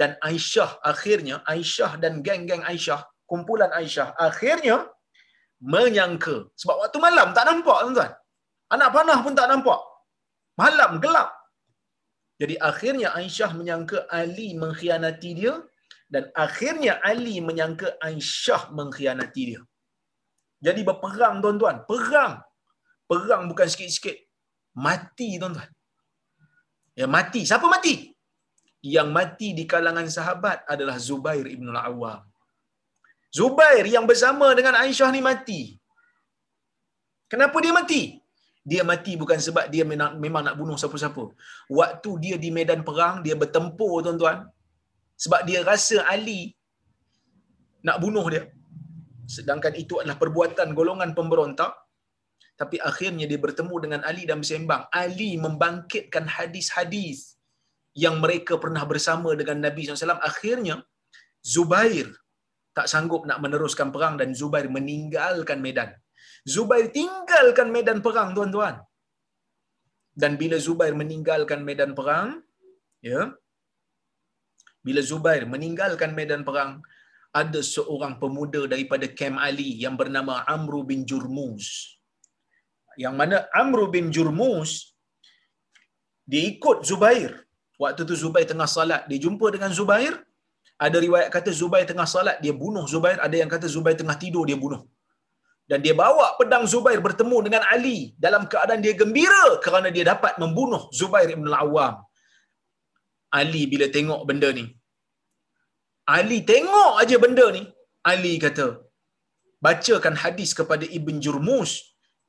[0.01, 4.77] Dan Aisyah akhirnya, Aisyah dan geng-geng Aisyah, kumpulan Aisyah, akhirnya
[5.73, 6.37] menyangka.
[6.61, 8.13] Sebab waktu malam tak nampak tuan-tuan.
[8.75, 9.81] Anak panah pun tak nampak.
[10.57, 11.31] Malam gelap.
[12.41, 15.55] Jadi akhirnya Aisyah menyangka Ali mengkhianati dia
[16.09, 19.61] dan akhirnya Ali menyangka Aisyah mengkhianati dia.
[20.61, 22.41] Jadi berperang tuan-tuan, perang.
[23.09, 24.17] Perang bukan sikit-sikit.
[24.77, 25.69] Mati tuan-tuan.
[26.97, 27.45] Ya mati.
[27.45, 27.95] Siapa mati?
[28.81, 32.25] Yang mati di kalangan sahabat adalah Zubair ibn al-Awwam.
[33.33, 35.61] Zubair yang bersama dengan Aisyah ni mati.
[37.29, 38.17] Kenapa dia mati?
[38.71, 41.25] Dia mati bukan sebab dia memang nak bunuh siapa-siapa.
[41.81, 44.39] Waktu dia di medan perang, dia bertempur tuan-tuan.
[45.25, 46.51] Sebab dia rasa Ali
[47.87, 48.43] nak bunuh dia.
[49.37, 51.73] Sedangkan itu adalah perbuatan golongan pemberontak.
[52.61, 54.83] Tapi akhirnya dia bertemu dengan Ali dan bersembang.
[54.91, 57.39] Ali membangkitkan hadis-hadis
[58.05, 60.19] yang mereka pernah bersama dengan Nabi SAW.
[60.31, 60.83] Akhirnya
[61.53, 62.11] Zubair
[62.77, 65.95] tak sanggup nak meneruskan perang dan Zubair meninggalkan medan.
[66.55, 68.77] Zubair tinggalkan medan perang tuan-tuan.
[70.23, 72.29] Dan bila Zubair meninggalkan medan perang,
[73.05, 73.23] ya,
[74.87, 76.81] bila Zubair meninggalkan medan perang,
[77.41, 81.67] ada seorang pemuda daripada Kem Ali yang bernama Amru bin Jurmuz.
[83.03, 84.71] Yang mana Amru bin Jurmuz
[86.31, 87.31] dia ikut Zubair.
[87.83, 90.15] Waktu tu Zubair tengah salat, dia jumpa dengan Zubair.
[90.87, 93.19] Ada riwayat kata Zubair tengah salat, dia bunuh Zubair.
[93.27, 94.81] Ada yang kata Zubair tengah tidur, dia bunuh.
[95.71, 100.35] Dan dia bawa pedang Zubair bertemu dengan Ali dalam keadaan dia gembira kerana dia dapat
[100.43, 101.95] membunuh Zubair ibn al-Awwam.
[103.39, 104.67] Ali bila tengok benda ni,
[106.17, 107.63] Ali tengok aja benda ni.
[108.11, 108.67] Ali kata,
[109.65, 111.71] bacakan hadis kepada Ibn Jurmus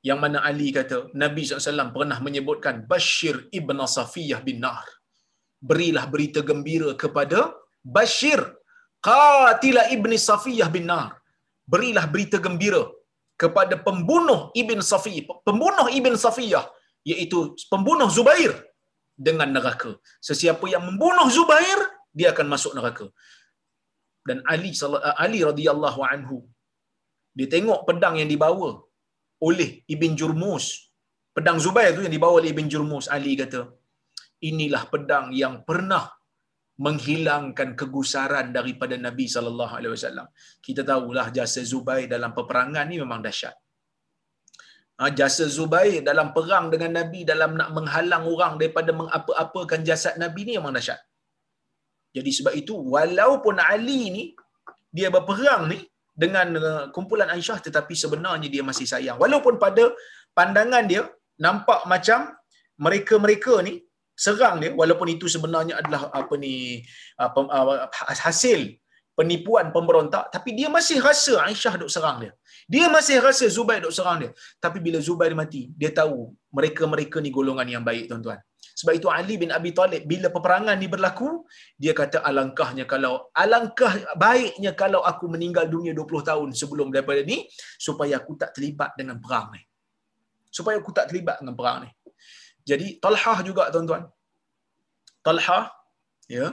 [0.10, 4.88] yang mana Ali kata, Nabi SAW pernah menyebutkan Bashir Ibn Safiyah bin Nar.
[5.70, 7.40] Berilah berita gembira kepada
[7.96, 8.42] Bashir
[9.08, 11.14] Qatila Ibn Safiyah bin Nar.
[11.74, 12.82] Berilah berita gembira
[13.42, 15.26] kepada pembunuh Ibn Safiyah.
[15.48, 16.66] Pembunuh Ibn Safiyah
[17.12, 18.52] iaitu pembunuh Zubair
[19.28, 19.92] dengan neraka.
[20.28, 21.80] Sesiapa yang membunuh Zubair,
[22.18, 23.06] dia akan masuk neraka
[24.28, 26.38] dan Ali uh, Ali radhiyallahu anhu
[27.38, 28.70] dia tengok pedang yang dibawa
[29.48, 30.66] oleh Ibn Jurmus
[31.38, 33.62] pedang Zubair tu yang dibawa oleh Ibn Jurmus Ali kata
[34.50, 36.04] inilah pedang yang pernah
[36.86, 40.28] menghilangkan kegusaran daripada Nabi sallallahu alaihi wasallam.
[40.66, 43.56] Kita tahulah jasa Zubair dalam peperangan ni memang dahsyat.
[44.98, 50.42] Ha, jasa Zubair dalam perang dengan Nabi dalam nak menghalang orang daripada mengapa-apakan jasad Nabi
[50.48, 51.02] ni memang dahsyat.
[52.18, 54.24] Jadi sebab itu walaupun Ali ni
[54.98, 55.80] dia berperang ni
[56.24, 56.48] dengan
[56.96, 59.18] kumpulan Aisyah tetapi sebenarnya dia masih sayang.
[59.22, 59.94] Walaupun pada
[60.38, 61.06] pandangan dia
[61.46, 62.34] nampak macam
[62.86, 63.74] mereka-mereka ni
[64.18, 66.82] serang dia walaupun itu sebenarnya adalah apa ni
[67.22, 67.88] apa, uh,
[68.26, 68.62] hasil
[69.18, 72.34] penipuan pemberontak tapi dia masih rasa Aisyah duk serang dia.
[72.74, 74.32] Dia masih rasa Zubair duk serang dia.
[74.66, 78.42] Tapi bila Zubair mati, dia tahu mereka-mereka ni golongan yang baik tuan-tuan.
[78.78, 81.30] Sebab itu Ali bin Abi Talib bila peperangan ni berlaku,
[81.82, 87.50] dia kata alangkahnya kalau alangkah baiknya kalau aku meninggal dunia 20 tahun sebelum daripada ni
[87.82, 89.62] supaya aku tak terlibat dengan perang ni.
[90.54, 91.90] Supaya aku tak terlibat dengan perang ni.
[92.70, 94.04] Jadi Talhah juga tuan-tuan.
[95.26, 95.64] Talhah
[96.36, 96.48] ya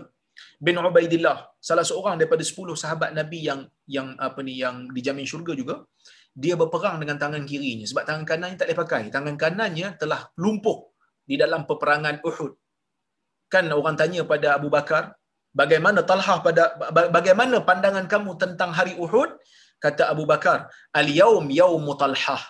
[0.66, 3.60] bin Ubaidillah salah seorang daripada 10 sahabat Nabi yang
[3.96, 5.76] yang apa ni yang dijamin syurga juga
[6.34, 10.78] dia berperang dengan tangan kirinya sebab tangan kanannya tak boleh pakai tangan kanannya telah lumpuh
[11.24, 12.52] di dalam peperangan Uhud.
[13.52, 15.16] Kan orang tanya pada Abu Bakar,
[15.60, 16.62] bagaimana Talhah pada
[17.16, 19.30] bagaimana pandangan kamu tentang hari Uhud?
[19.80, 20.58] Kata Abu Bakar,
[20.96, 22.42] al-yaum yaum Talhah.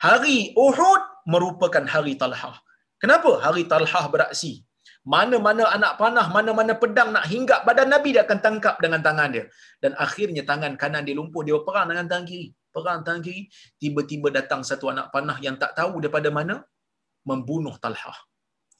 [0.00, 2.56] Hari Uhud merupakan hari Talhah.
[3.00, 3.40] Kenapa?
[3.40, 4.60] Hari Talhah beraksi.
[5.00, 9.44] Mana-mana anak panah, mana-mana pedang nak hinggap badan Nabi dia akan tangkap dengan tangan dia.
[9.80, 12.52] Dan akhirnya tangan kanan dia lumpuh, dia berperang dengan tangan kiri.
[12.68, 13.48] Perang tangan kiri,
[13.80, 16.60] tiba-tiba datang satu anak panah yang tak tahu daripada mana,
[17.24, 18.16] membunuh Talhah.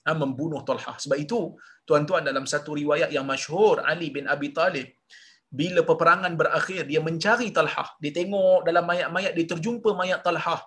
[0.05, 1.01] Ha, membunuh Talhah.
[1.01, 1.57] Sebab itu,
[1.89, 4.93] tuan-tuan dalam satu riwayat yang masyhur Ali bin Abi Talib,
[5.49, 7.97] bila peperangan berakhir, dia mencari Talhah.
[7.97, 10.61] Dia tengok dalam mayat-mayat, dia terjumpa mayat Talhah.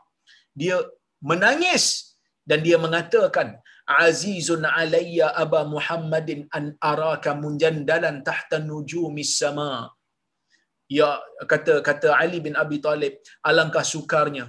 [0.58, 0.82] Dia
[1.22, 2.13] menangis
[2.50, 3.48] dan dia mengatakan,
[3.84, 9.92] Azizun alayya Aba Muhammadin an araka munjandalan tahta nujumis sama.
[10.98, 11.10] Ya
[11.52, 13.14] kata kata Ali bin Abi Talib,
[13.50, 14.46] alangkah sukarnya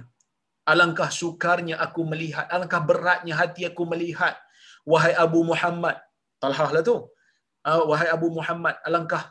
[0.71, 4.35] alangkah sukarnya aku melihat, alangkah beratnya hati aku melihat,
[4.91, 5.97] wahai Abu Muhammad,
[6.41, 6.97] Talhah lah tu,
[7.69, 9.23] uh, wahai Abu Muhammad, alangkah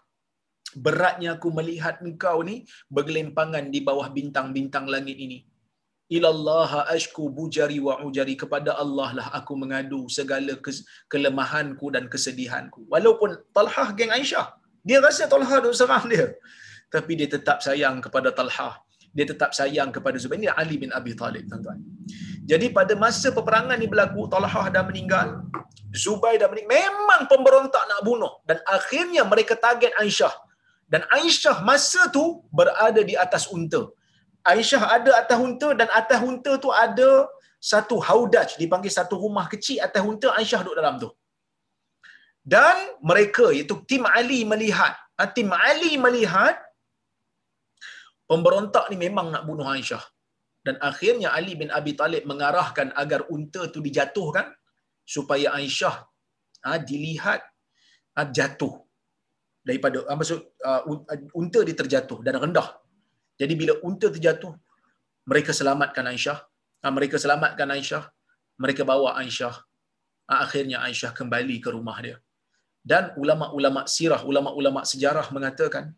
[0.85, 2.57] beratnya aku melihat engkau ni
[2.97, 5.39] bergelimpangan di bawah bintang-bintang langit ini.
[6.13, 10.55] Ilallah ashku bujari wa ujari kepada Allah lah aku mengadu segala
[11.09, 12.85] kelemahanku dan kesedihanku.
[12.93, 14.53] Walaupun Talhah geng Aisyah,
[14.85, 16.37] dia rasa Talhah duk serang dia.
[16.93, 20.43] Tapi dia tetap sayang kepada Talhah dia tetap sayang kepada Zubair.
[20.43, 21.79] Ini Ali bin Abi Talib, tuan-tuan.
[22.51, 25.47] Jadi pada masa peperangan ini berlaku, Talhah dah meninggal,
[25.95, 26.75] Zubair dah meninggal.
[26.75, 28.43] Memang pemberontak nak bunuh.
[28.43, 30.35] Dan akhirnya mereka target Aisyah.
[30.91, 33.87] Dan Aisyah masa tu berada di atas unta.
[34.53, 37.11] Aisyah ada atas unta dan atas unta tu ada
[37.73, 41.09] satu haudaj, dipanggil satu rumah kecil atas unta, Aisyah duduk dalam tu.
[42.45, 42.77] Dan
[43.11, 46.61] mereka, iaitu tim Ali melihat, ah, tim Ali melihat
[48.29, 50.05] pemberontak ni memang nak bunuh Aisyah.
[50.65, 54.49] Dan akhirnya Ali bin Abi Talib mengarahkan agar unta tu dijatuhkan
[55.05, 55.97] supaya Aisyah
[56.65, 57.41] ha, dilihat
[58.17, 58.81] ha, jatuh
[59.61, 60.83] daripada ha, maksud uh,
[61.37, 62.69] unta dia terjatuh dan rendah.
[63.41, 64.55] Jadi bila unta terjatuh
[65.25, 66.39] mereka selamatkan Aisyah.
[66.85, 68.05] Ha, mereka selamatkan Aisyah.
[68.61, 69.55] Mereka bawa Aisyah.
[70.29, 72.17] Ha, akhirnya Aisyah kembali ke rumah dia.
[72.85, 75.97] Dan ulama-ulama sirah, ulama-ulama sejarah mengatakan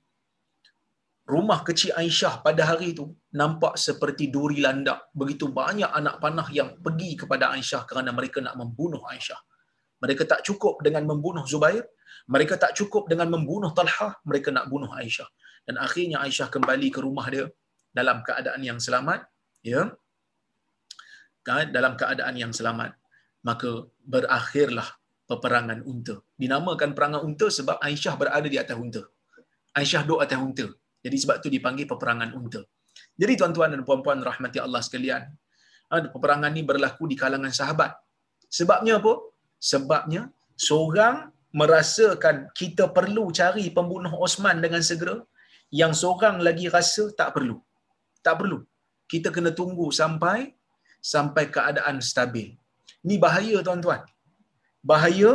[1.26, 5.10] rumah kecil Aisyah pada hari itu nampak seperti duri landak.
[5.10, 9.40] Begitu banyak anak panah yang pergi kepada Aisyah kerana mereka nak membunuh Aisyah.
[9.98, 11.82] Mereka tak cukup dengan membunuh Zubair.
[12.30, 14.14] Mereka tak cukup dengan membunuh Talha.
[14.22, 15.26] Mereka nak bunuh Aisyah.
[15.66, 17.46] Dan akhirnya Aisyah kembali ke rumah dia
[17.90, 19.26] dalam keadaan yang selamat.
[19.66, 19.82] Ya.
[21.42, 21.74] Kan?
[21.76, 22.94] Dalam keadaan yang selamat.
[23.42, 23.70] Maka
[24.12, 24.88] berakhirlah
[25.26, 26.22] peperangan unta.
[26.38, 29.02] Dinamakan perangan unta sebab Aisyah berada di atas unta.
[29.74, 30.66] Aisyah duduk atas unta.
[31.04, 32.62] Jadi sebab tu dipanggil peperangan unta.
[33.20, 35.22] Jadi tuan-tuan dan puan-puan rahmati Allah sekalian,
[36.14, 37.92] peperangan ni berlaku di kalangan sahabat.
[38.58, 39.12] Sebabnya apa?
[39.70, 40.22] Sebabnya
[40.56, 45.16] seorang merasakan kita perlu cari pembunuh Osman dengan segera,
[45.70, 47.56] yang seorang lagi rasa tak perlu.
[48.22, 48.58] Tak perlu.
[49.06, 50.54] Kita kena tunggu sampai
[50.98, 52.48] sampai keadaan stabil.
[53.06, 54.02] Ni bahaya tuan-tuan.
[54.82, 55.32] Bahaya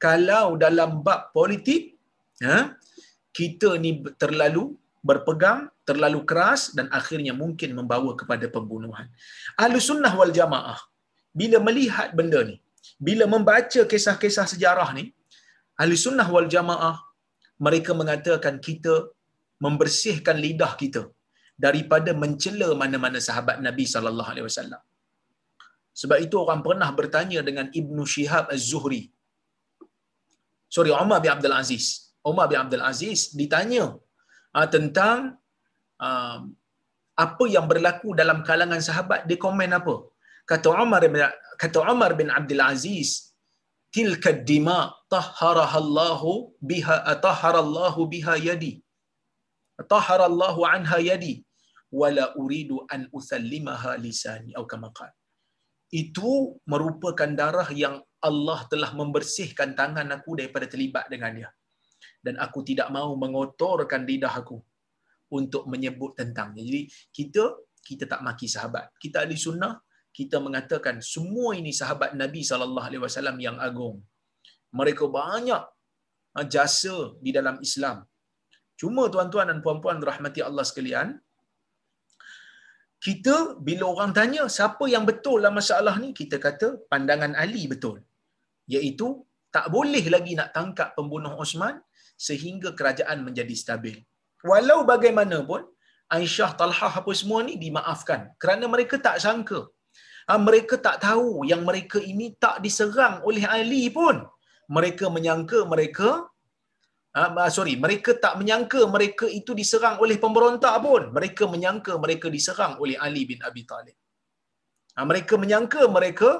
[0.00, 1.96] kalau dalam bab politik,
[2.44, 2.76] ha,
[3.36, 9.06] kita ni terlalu berpegang terlalu keras dan akhirnya mungkin membawa kepada pembunuhan.
[9.64, 10.78] Ahlu sunnah wal jamaah,
[11.30, 12.56] bila melihat benda ni,
[12.98, 15.04] bila membaca kisah-kisah sejarah ni,
[15.78, 16.96] ahlu sunnah wal jamaah,
[17.66, 18.94] mereka mengatakan kita
[19.64, 21.02] membersihkan lidah kita
[21.64, 24.82] daripada mencela mana-mana sahabat Nabi sallallahu alaihi wasallam.
[26.00, 29.02] Sebab itu orang pernah bertanya dengan Ibnu Shihab Az-Zuhri.
[30.74, 31.86] Sorry, Umar bin Abdul Aziz.
[32.30, 33.84] Umar bin Abdul Aziz ditanya
[34.56, 35.18] uh, tentang
[36.06, 36.38] uh,
[37.24, 39.94] apa yang berlaku dalam kalangan sahabat dia komen apa
[40.50, 41.22] kata Umar bin
[41.62, 43.10] kata Umar bin Abdul Aziz
[43.96, 44.78] tilka dima
[45.14, 46.20] tahharaha Allah
[46.70, 48.72] biha atahhara Allah biha yadi
[49.92, 51.34] tahhara Allah anha yadi
[52.00, 54.90] wala uridu an usallimaha lisani atau kama
[56.02, 56.30] itu
[56.72, 61.50] merupakan darah yang Allah telah membersihkan tangan aku daripada terlibat dengan dia
[62.24, 64.58] dan aku tidak mahu mengotorkan lidah aku
[65.38, 66.62] untuk menyebut tentangnya.
[66.68, 66.82] Jadi
[67.16, 67.44] kita
[67.86, 68.90] kita tak maki sahabat.
[69.02, 69.78] Kita ahli sunnah,
[70.18, 74.02] kita mengatakan semua ini sahabat Nabi sallallahu alaihi wasallam yang agung.
[74.74, 75.62] Mereka banyak
[76.54, 78.02] jasa di dalam Islam.
[78.80, 81.08] Cuma tuan-tuan dan puan-puan rahmati Allah sekalian,
[83.06, 83.34] kita
[83.66, 87.96] bila orang tanya siapa yang betul dalam masalah ni, kita kata pandangan Ali betul.
[88.74, 89.08] Iaitu
[89.56, 91.76] tak boleh lagi nak tangkap pembunuh Osman
[92.26, 93.96] sehingga kerajaan menjadi stabil.
[94.50, 95.62] Walau bagaimanapun,
[96.16, 99.60] Aisyah, Talhah apa semua ni dimaafkan kerana mereka tak sangka.
[100.28, 104.16] Ha, mereka tak tahu yang mereka ini tak diserang oleh Ali pun.
[104.76, 106.08] Mereka menyangka mereka
[107.16, 111.02] ha, sorry, mereka tak menyangka mereka itu diserang oleh pemberontak pun.
[111.16, 113.96] Mereka menyangka mereka diserang oleh Ali bin Abi Talib.
[114.96, 116.30] Ha, mereka menyangka mereka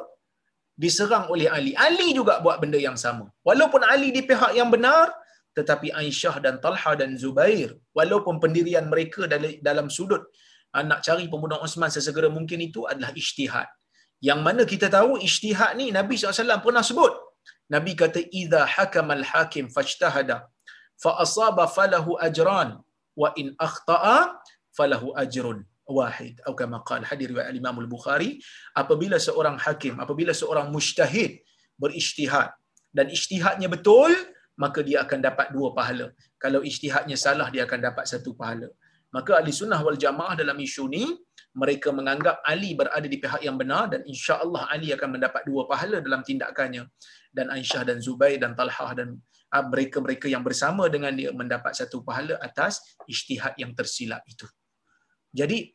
[0.85, 1.73] diserang oleh Ali.
[1.87, 3.27] Ali juga buat benda yang sama.
[3.49, 5.07] Walaupun Ali di pihak yang benar,
[5.59, 7.69] tetapi Aisyah dan Talha dan Zubair
[7.99, 9.25] walaupun pendirian mereka
[9.69, 10.23] dalam sudut
[10.77, 13.69] ah, nak cari pembunuh Osman sesegera mungkin itu adalah ijtihad
[14.29, 17.13] yang mana kita tahu ijtihad ni Nabi SAW pernah sebut
[17.75, 20.37] Nabi kata idza hakamal hakim fajtahada
[22.27, 22.69] ajran
[23.17, 24.37] wa in akhta'a
[24.77, 28.43] falahu ajrun wahid atau kama qala hadir riwayat Imam Al-Bukhari
[28.75, 31.41] apabila seorang hakim apabila seorang mujtahid
[31.79, 32.51] berijtihad
[32.97, 34.11] dan ijtihadnya betul
[34.57, 36.07] maka dia akan dapat dua pahala.
[36.41, 38.73] Kalau ijtihadnya salah, dia akan dapat satu pahala.
[39.17, 41.05] Maka ahli sunnah wal jamaah dalam isu ni,
[41.57, 45.65] mereka menganggap Ali berada di pihak yang benar dan insya Allah Ali akan mendapat dua
[45.65, 46.85] pahala dalam tindakannya.
[47.33, 49.17] Dan Aisyah dan Zubair dan Talhah dan
[49.57, 54.45] ah, mereka-mereka yang bersama dengan dia mendapat satu pahala atas ijtihad yang tersilap itu.
[55.33, 55.73] Jadi,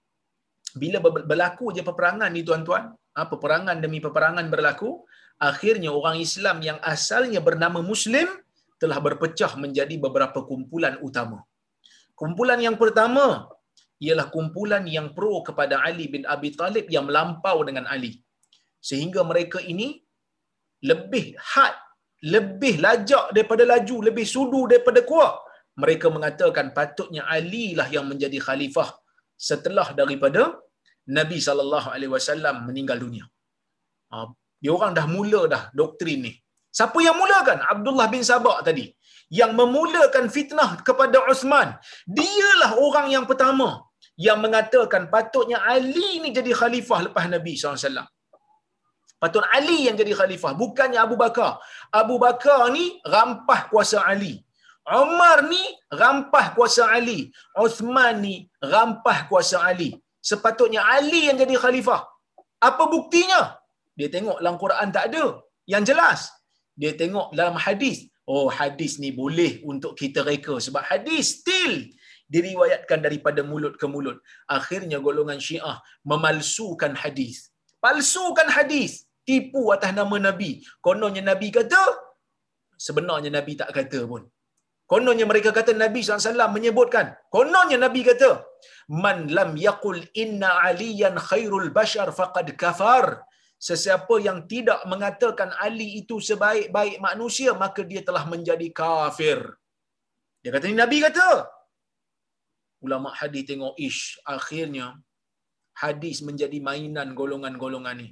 [0.78, 5.02] bila berlaku je peperangan ni tuan-tuan, ah, peperangan demi peperangan berlaku,
[5.42, 8.30] akhirnya orang Islam yang asalnya bernama Muslim,
[8.78, 11.46] telah berpecah menjadi beberapa kumpulan utama.
[12.22, 13.26] Kumpulan yang pertama
[14.06, 18.12] ialah kumpulan yang pro kepada Ali bin Abi Talib yang melampau dengan Ali.
[18.90, 19.88] Sehingga mereka ini
[20.90, 21.76] lebih had,
[22.36, 25.34] lebih lajak daripada laju, lebih sudu daripada kuat.
[25.82, 28.90] Mereka mengatakan patutnya Ali lah yang menjadi khalifah
[29.50, 30.42] setelah daripada
[31.18, 31.38] Nabi
[32.16, 33.26] wasallam meninggal dunia.
[34.14, 34.18] Ha,
[34.62, 36.34] dia orang dah mula dah doktrin ni.
[36.78, 37.60] Siapa yang mulakan?
[37.74, 38.86] Abdullah bin Sabah tadi.
[39.40, 41.80] Yang memulakan fitnah kepada Uthman.
[42.04, 43.70] Dialah orang yang pertama
[44.20, 48.06] yang mengatakan patutnya Ali ni jadi khalifah lepas Nabi SAW.
[49.22, 50.52] Patut Ali yang jadi khalifah.
[50.58, 51.62] Bukannya Abu Bakar.
[52.02, 54.34] Abu Bakar ni rampah kuasa Ali.
[54.82, 55.62] Umar ni
[56.02, 57.30] rampah kuasa Ali.
[57.66, 58.36] Uthman ni
[58.74, 59.94] rampah kuasa Ali.
[60.30, 62.02] Sepatutnya Ali yang jadi khalifah.
[62.70, 63.62] Apa buktinya?
[63.94, 65.26] Dia tengok dalam Quran tak ada.
[65.70, 66.20] Yang jelas
[66.82, 70.56] dia tengok dalam hadis oh hadis ni boleh untuk kita reka.
[70.66, 71.76] Sebab hadis still
[72.34, 74.18] diriwayatkan daripada mulut ke mulut.
[74.58, 75.78] Akhirnya golongan syiah
[76.12, 77.38] memalsukan hadis.
[77.86, 78.94] Palsukan hadis.
[79.30, 80.52] Tipu atas nama nabi.
[80.86, 81.82] Kononnya nabi kata
[82.86, 84.24] sebenarnya nabi tak kata pun.
[84.92, 87.06] Kononnya mereka kata nabi SAW menyebutkan.
[87.36, 88.32] Kononnya nabi kata
[89.04, 93.06] man lam yaqul inna aliyan khairul bashar faqad kafar
[93.68, 99.40] sesiapa yang tidak mengatakan Ali itu sebaik-baik manusia maka dia telah menjadi kafir.
[100.42, 101.30] Dia kata ni Nabi kata.
[102.86, 104.02] Ulama hadis tengok ish
[104.36, 104.88] akhirnya
[105.84, 108.10] hadis menjadi mainan golongan-golongan ni.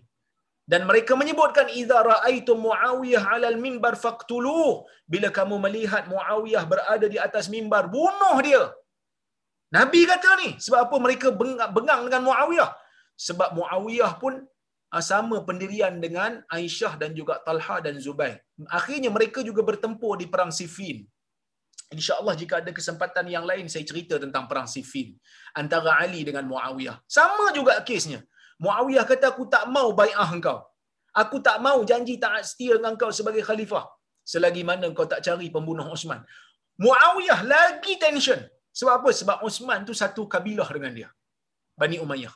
[0.71, 4.85] Dan mereka menyebutkan idza raaitum Muawiyah 'alal mimbar faqtuluh.
[5.13, 8.63] Bila kamu melihat Muawiyah berada di atas mimbar, bunuh dia.
[9.77, 11.27] Nabi kata ni, sebab apa mereka
[11.77, 12.69] bengang dengan Muawiyah?
[13.27, 14.33] Sebab Muawiyah pun
[14.97, 18.41] sama pendirian dengan Aisyah dan juga Talha dan Zubair.
[18.65, 21.05] Akhirnya mereka juga bertempur di perang Siffin.
[21.93, 25.13] InsyaAllah jika ada kesempatan yang lain saya cerita tentang perang Siffin
[25.53, 26.97] antara Ali dengan Muawiyah.
[27.05, 28.25] Sama juga kesnya.
[28.57, 30.65] Muawiyah kata aku tak mau bai'ah engkau.
[31.21, 33.85] Aku tak mau janji taat setia dengan engkau sebagai khalifah
[34.31, 36.21] selagi mana engkau tak cari pembunuh Osman.
[36.83, 38.41] Muawiyah lagi tension.
[38.79, 39.09] Sebab apa?
[39.19, 41.09] Sebab Osman tu satu kabilah dengan dia.
[41.73, 42.33] Bani Umayyah.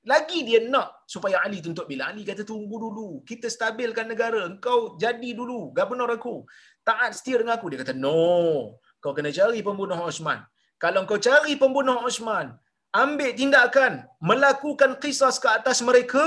[0.00, 3.20] Lagi dia nak supaya Ali tuntut bila Ali kata tunggu dulu.
[3.20, 4.48] Kita stabilkan negara.
[4.48, 5.76] Engkau jadi dulu.
[5.76, 6.48] Gubernur aku.
[6.80, 7.68] Taat setia dengan aku.
[7.68, 8.80] Dia kata no.
[8.96, 10.40] Kau kena cari pembunuh Osman.
[10.80, 12.56] Kalau kau cari pembunuh Osman.
[12.96, 14.08] Ambil tindakan.
[14.24, 16.24] Melakukan kisah ke atas mereka.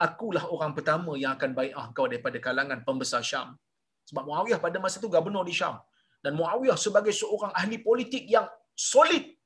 [0.00, 3.52] akulah orang pertama yang akan bai'ah kau daripada kalangan pembesar Syam.
[4.08, 5.76] Sebab Muawiyah pada masa itu gubernur di Syam.
[6.24, 9.39] Dan Muawiyah sebagai seorang ahli politik yang solid.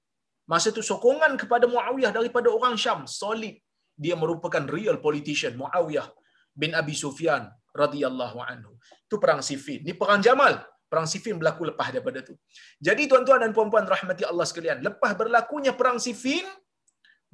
[0.51, 3.57] Masa itu sokongan kepada Muawiyah daripada orang Syam solid.
[3.95, 6.07] Dia merupakan real politician Muawiyah
[6.53, 8.73] bin Abi Sufyan radhiyallahu anhu.
[9.07, 9.81] Itu perang Siffin.
[9.87, 10.61] Ini perang Jamal.
[10.91, 12.35] Perang Siffin berlaku lepas daripada itu.
[12.79, 16.47] Jadi tuan-tuan dan puan-puan rahmati Allah sekalian, lepas berlakunya perang Siffin,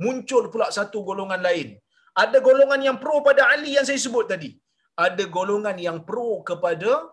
[0.01, 1.77] muncul pula satu golongan lain.
[2.17, 4.51] Ada golongan yang pro pada Ali yang saya sebut tadi.
[4.97, 7.09] Ada golongan yang pro kepada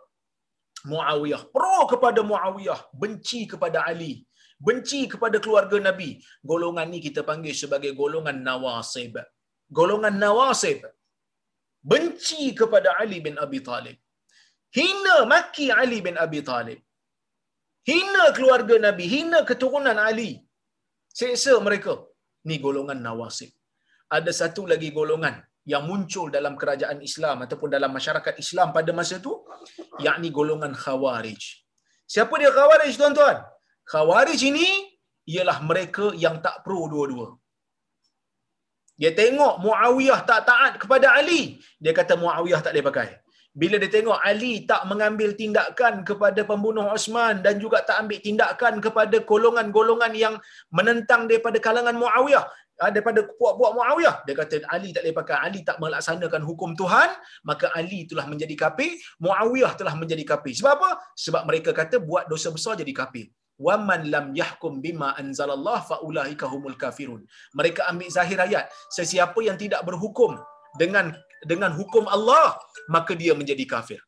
[0.92, 1.48] Muawiyah.
[1.56, 2.80] Pro kepada Muawiyah.
[2.92, 4.27] Benci kepada Ali.
[4.66, 6.10] Benci kepada keluarga Nabi.
[6.52, 9.16] Golongan ni kita panggil sebagai golongan Nawasib.
[9.80, 10.82] Golongan Nawasib.
[11.92, 13.98] Benci kepada Ali bin Abi Talib.
[14.78, 16.80] Hina maki Ali bin Abi Talib.
[17.90, 19.06] Hina keluarga Nabi.
[19.16, 20.32] Hina keturunan Ali.
[21.20, 21.96] Seksa mereka.
[22.50, 23.52] Ni golongan Nawasib.
[24.18, 25.38] Ada satu lagi golongan
[25.72, 29.34] yang muncul dalam kerajaan Islam ataupun dalam masyarakat Islam pada masa itu
[30.06, 31.44] yakni golongan Khawarij.
[32.14, 33.38] Siapa dia Khawarij tuan-tuan?
[33.92, 34.70] Khawarij ini
[35.34, 37.28] ialah mereka yang tak pro dua-dua.
[39.00, 43.10] Dia tengok Muawiyah tak taat kepada Ali, dia kata Muawiyah tak boleh pakai.
[43.58, 48.74] Bila dia tengok Ali tak mengambil tindakan kepada pembunuh Osman dan juga tak ambil tindakan
[48.86, 50.36] kepada golongan-golongan yang
[50.78, 52.46] menentang daripada kalangan Muawiyah,
[52.78, 54.22] Ah, daripada puak-puak Muawiyah.
[54.30, 55.38] Dia kata Ali tak boleh pakai.
[55.42, 57.10] Ali tak melaksanakan hukum Tuhan.
[57.42, 58.94] Maka Ali telah menjadi kafir.
[59.18, 60.54] Muawiyah telah menjadi kafir.
[60.54, 60.90] Sebab apa?
[61.18, 63.34] Sebab mereka kata buat dosa besar jadi kafir.
[63.66, 67.22] Waman lam yahkum bima anzalallah faulahika humul kafirun.
[67.60, 68.66] Mereka ambil zahir ayat.
[68.98, 70.38] Sesiapa yang tidak berhukum
[70.82, 71.10] dengan
[71.52, 72.58] dengan hukum Allah,
[72.96, 74.02] maka dia menjadi kafir.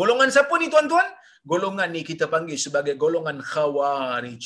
[0.00, 1.06] Golongan siapa ni tuan-tuan?
[1.52, 4.44] Golongan ni kita panggil sebagai golongan khawarij.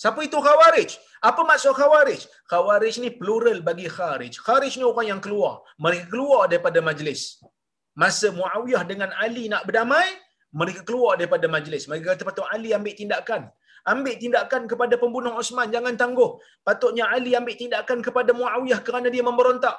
[0.00, 0.90] Siapa itu khawarij?
[1.20, 2.20] Apa maksud khawarij?
[2.48, 4.32] Khawarij ni plural bagi kharij.
[4.46, 5.60] Kharij ni orang yang keluar.
[5.76, 7.36] Mereka keluar daripada majlis.
[7.92, 10.08] Masa Muawiyah dengan Ali nak berdamai,
[10.58, 11.86] mereka keluar daripada majlis.
[11.90, 13.42] Mereka kata patut Ali ambil tindakan.
[13.92, 16.30] Ambil tindakan kepada pembunuh Osman, jangan tangguh.
[16.66, 19.76] Patutnya Ali ambil tindakan kepada Muawiyah kerana dia memberontak.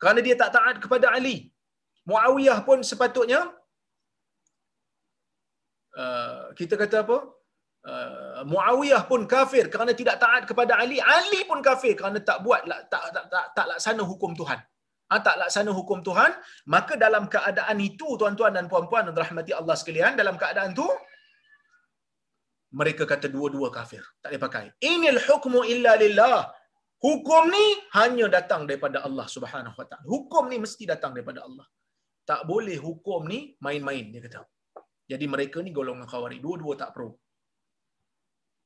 [0.00, 1.36] Kerana dia tak taat kepada Ali.
[2.08, 3.40] Muawiyah pun sepatutnya
[6.02, 7.18] uh, kita kata apa?
[7.88, 10.98] Uh, Muawiyah pun kafir kerana tidak taat kepada Ali.
[11.16, 14.58] Ali pun kafir kerana tak buat tak tak tak, tak, tak laksana hukum Tuhan.
[15.08, 16.32] Ha, tak laksana hukum Tuhan,
[16.74, 20.88] maka dalam keadaan itu tuan-tuan dan puan-puan dan rahmati Allah sekalian, dalam keadaan itu
[22.80, 24.04] mereka kata dua-dua kafir.
[24.20, 24.64] Tak boleh pakai.
[24.84, 26.38] Inil hukmu illa lillah.
[27.00, 30.04] Hukum ni hanya datang daripada Allah Subhanahu Wa Taala.
[30.04, 31.64] Hukum ni mesti datang daripada Allah.
[32.28, 34.44] Tak boleh hukum ni main-main dia kata.
[35.08, 36.42] Jadi mereka ni golongan khawarij.
[36.44, 37.16] Dua-dua tak pro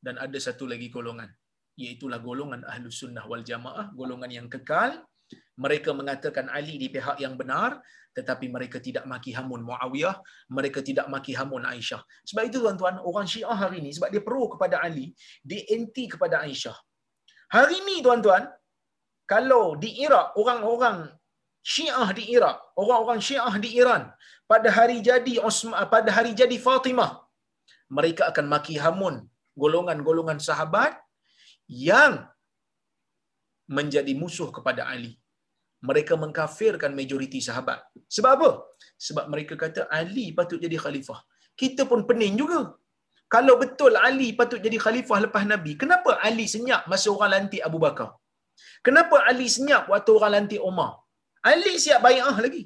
[0.02, 1.30] dan ada satu lagi golongan
[1.78, 4.98] iaitulah golongan ahlu sunnah wal jamaah golongan yang kekal
[5.64, 7.70] mereka mengatakan Ali di pihak yang benar
[8.16, 10.16] tetapi mereka tidak maki hamun Muawiyah
[10.56, 14.42] mereka tidak maki hamun Aisyah sebab itu tuan-tuan orang Syiah hari ini sebab dia pro
[14.54, 15.06] kepada Ali
[15.50, 16.76] dia anti kepada Aisyah
[17.56, 18.44] hari ini tuan-tuan
[19.32, 20.98] kalau di Iraq orang-orang
[21.72, 24.02] Syiah di Iraq orang-orang Syiah di Iran
[24.52, 27.12] pada hari jadi Osman pada hari jadi Fatimah
[27.96, 29.14] mereka akan maki hamun
[29.62, 30.92] golongan-golongan sahabat
[31.68, 32.12] yang
[33.76, 35.21] menjadi musuh kepada Ali.
[35.88, 37.78] Mereka mengkafirkan majoriti sahabat.
[38.16, 38.50] Sebab apa?
[39.06, 41.20] Sebab mereka kata Ali patut jadi khalifah.
[41.60, 42.60] Kita pun pening juga.
[43.34, 47.78] Kalau betul Ali patut jadi khalifah lepas Nabi, kenapa Ali senyap masa orang lantik Abu
[47.84, 48.10] Bakar?
[48.86, 50.92] Kenapa Ali senyap waktu orang lantik Umar?
[51.50, 52.64] Ali siap bai'ah lagi.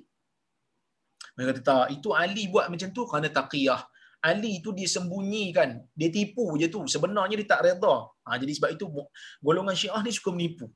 [1.37, 3.81] Mereka kata, tak, itu Ali buat macam tu kerana taqiyah.
[4.25, 6.81] Ali tu dia sembunyikan, dia tipu je tu.
[6.95, 7.95] Sebenarnya dia tak reda.
[8.27, 8.85] Ha, jadi sebab itu
[9.47, 10.67] golongan Syiah ni suka menipu.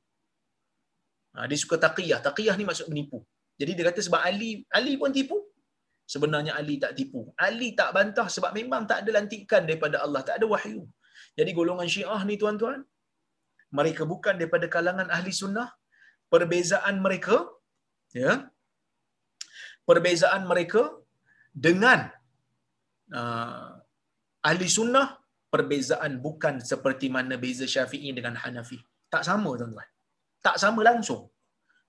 [1.34, 2.18] Ha, dia suka taqiyah.
[2.28, 3.18] Taqiyah ni maksud menipu.
[3.60, 5.38] Jadi dia kata sebab Ali Ali pun tipu.
[6.12, 7.20] Sebenarnya Ali tak tipu.
[7.46, 10.82] Ali tak bantah sebab memang tak ada lantikan daripada Allah, tak ada wahyu.
[11.38, 12.80] Jadi golongan Syiah ni tuan-tuan,
[13.78, 15.68] mereka bukan daripada kalangan ahli sunnah.
[16.32, 17.36] Perbezaan mereka
[18.22, 18.32] ya.
[19.88, 20.82] Perbezaan mereka
[21.66, 22.00] dengan
[23.20, 23.70] uh,
[24.50, 25.06] ahli sunnah
[25.54, 28.78] perbezaan bukan seperti mana beza Syafi'i dengan Hanafi.
[29.14, 29.88] Tak sama tuan-tuan.
[30.46, 31.28] Tak sama langsung.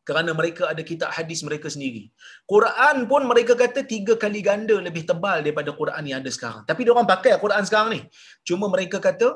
[0.08, 2.10] Kerana mereka ada kitab hadis mereka sendiri.
[2.50, 6.64] Quran pun mereka kata tiga kali ganda lebih tebal daripada Quran yang ada sekarang.
[6.70, 8.02] Tapi dia orang pakai Quran sekarang ni.
[8.48, 9.30] Cuma mereka kata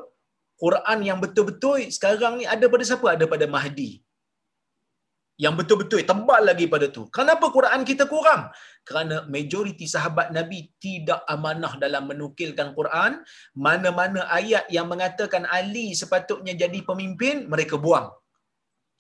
[0.64, 3.08] Quran yang betul-betul sekarang ni ada pada siapa?
[3.14, 4.06] Ada pada Mahdi
[5.36, 7.12] yang betul-betul tebal lagi pada tu.
[7.12, 8.52] Kenapa Quran kita kurang?
[8.88, 13.20] Kerana majoriti sahabat Nabi tidak amanah dalam menukilkan Quran.
[13.52, 18.08] Mana-mana ayat yang mengatakan Ali sepatutnya jadi pemimpin, mereka buang.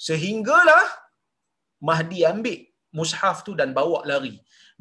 [0.07, 0.85] Sehinggalah
[1.89, 2.59] Mahdi ambil
[2.97, 4.35] mushaf tu dan bawa lari.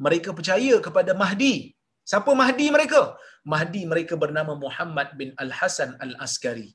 [0.05, 1.75] Mereka percaya kepada Mahdi.
[2.09, 3.01] Siapa Mahdi mereka?
[3.53, 6.69] Mahdi mereka bernama Muhammad bin Al-Hasan Al-Askari.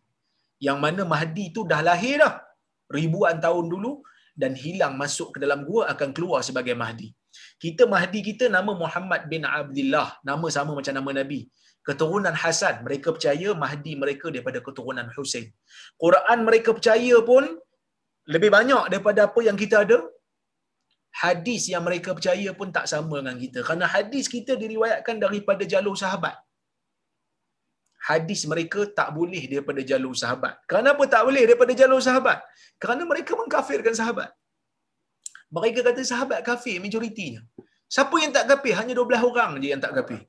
[0.67, 2.35] Yang mana Mahdi tu dah lahir dah.
[2.97, 3.93] Ribuan tahun dulu
[4.43, 7.09] dan hilang masuk ke dalam gua akan keluar sebagai Mahdi.
[7.63, 10.09] Kita Mahdi kita nama Muhammad bin Abdullah.
[10.31, 11.41] Nama sama macam nama Nabi.
[11.87, 12.83] Keturunan Hasan.
[12.87, 15.47] Mereka percaya Mahdi mereka daripada keturunan Hussein.
[16.03, 17.45] Quran mereka percaya pun
[18.35, 19.99] lebih banyak daripada apa yang kita ada.
[21.23, 23.59] Hadis yang mereka percaya pun tak sama dengan kita.
[23.67, 26.37] Kerana hadis kita diriwayatkan daripada jalur sahabat.
[28.09, 30.55] Hadis mereka tak boleh daripada jalur sahabat.
[30.73, 32.39] Kenapa tak boleh daripada jalur sahabat?
[32.83, 34.31] Kerana mereka mengkafirkan sahabat.
[35.57, 37.43] Mereka kata sahabat kafir majoritinya.
[37.91, 38.73] Siapa yang tak kafir?
[38.79, 40.23] Hanya 12 orang je yang tak kafir.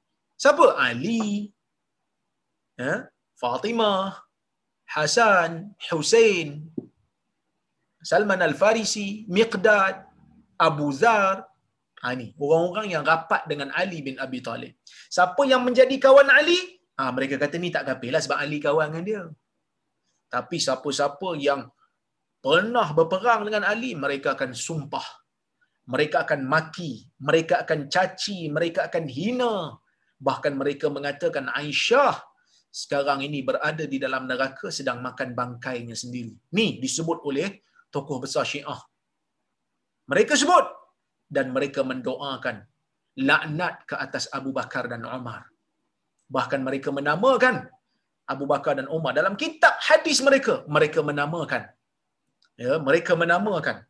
[0.43, 0.65] Siapa?
[0.81, 1.53] Ali,
[2.73, 3.05] ya?
[3.37, 4.17] Fatimah,
[4.89, 6.70] Hasan, Hussein,
[8.09, 10.05] Salman Al-Farisi, Miqdad,
[10.57, 11.45] Abu Zar.
[12.01, 14.73] Ha, ni, orang-orang yang rapat dengan Ali bin Abi Talib.
[14.85, 16.81] Siapa yang menjadi kawan Ali?
[16.97, 19.23] Ha, mereka kata ni tak kafir lah sebab Ali kawan dengan dia.
[20.33, 21.69] Tapi siapa-siapa yang
[22.41, 25.05] pernah berperang dengan Ali, mereka akan sumpah.
[25.93, 27.05] Mereka akan maki.
[27.21, 28.49] Mereka akan caci.
[28.49, 29.77] Mereka akan hina.
[30.17, 32.17] Bahkan mereka mengatakan Aisyah
[32.71, 36.31] sekarang ini berada di dalam neraka sedang makan bangkainya sendiri.
[36.55, 38.81] Ni disebut oleh tokoh besar Syiah.
[40.11, 40.65] Mereka sebut
[41.35, 42.55] dan mereka mendoakan
[43.29, 45.47] laknat ke atas Abu Bakar dan Umar.
[46.31, 47.67] Bahkan mereka menamakan
[48.33, 51.67] Abu Bakar dan Umar dalam kitab hadis mereka, mereka menamakan
[52.55, 53.83] ya, mereka menamakan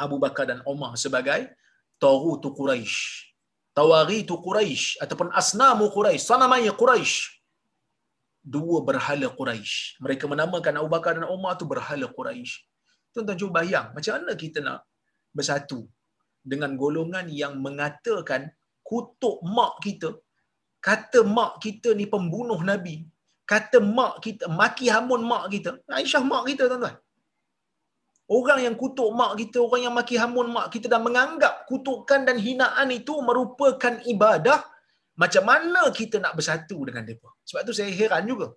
[0.00, 1.52] Abu Bakar dan Umar sebagai
[2.00, 3.30] Tarutu Quraisy.
[3.72, 7.41] Tawaritu Quraisy ataupun Asnamu Quraisy, sanamaya Quraisy.
[8.42, 10.02] Dua berhala Quraisy.
[10.02, 12.66] Mereka menamakan Abu Bakar dan Umar tu berhala Quraisy.
[13.14, 14.82] Tuan-tuan cuba bayang macam mana kita nak
[15.36, 15.86] bersatu
[16.42, 18.50] dengan golongan yang mengatakan
[18.82, 20.10] kutuk mak kita,
[20.82, 23.06] kata mak kita ni pembunuh Nabi,
[23.46, 25.78] kata mak kita, maki hamun mak kita.
[25.86, 26.96] Aisyah mak kita tuan-tuan.
[28.32, 32.36] Orang yang kutuk mak kita, orang yang maki hamun mak kita dan menganggap kutukan dan
[32.40, 34.71] hinaan itu merupakan ibadah,
[35.12, 37.28] macam mana kita nak bersatu dengan mereka?
[37.44, 38.56] Sebab tu saya heran juga.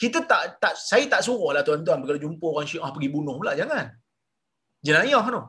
[0.00, 3.86] Kita tak tak saya tak suruhlah tuan-tuan kalau jumpa orang Syiah pergi bunuh pula jangan.
[4.80, 5.42] Jenayah tu.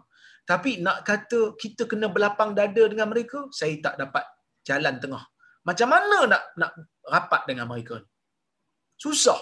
[0.43, 4.27] Tapi nak kata kita kena berlapang dada dengan mereka, saya tak dapat
[4.67, 5.23] jalan tengah.
[5.63, 6.71] Macam mana nak nak
[7.07, 8.03] rapat dengan mereka?
[8.99, 9.39] Susah.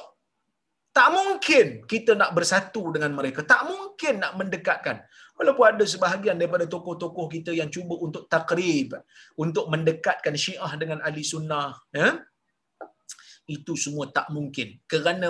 [0.89, 3.41] Tak mungkin kita nak bersatu dengan mereka.
[3.41, 5.01] Tak mungkin nak mendekatkan.
[5.39, 8.91] Walaupun ada sebahagian daripada tokoh-tokoh kita yang cuba untuk takrib,
[9.43, 11.79] untuk mendekatkan syiah dengan ahli sunnah.
[11.95, 12.09] Ya?
[13.47, 14.75] Itu semua tak mungkin.
[14.91, 15.29] Kerana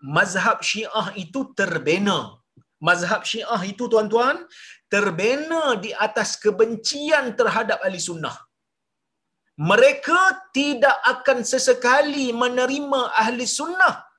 [0.00, 2.20] mazhab syiah itu terbina.
[2.88, 4.40] Mazhab syiah itu tuan-tuan,
[4.88, 8.34] terbina di atas kebencian terhadap ahli sunnah.
[9.60, 14.11] Mereka tidak akan sesekali menerima ahli sunnah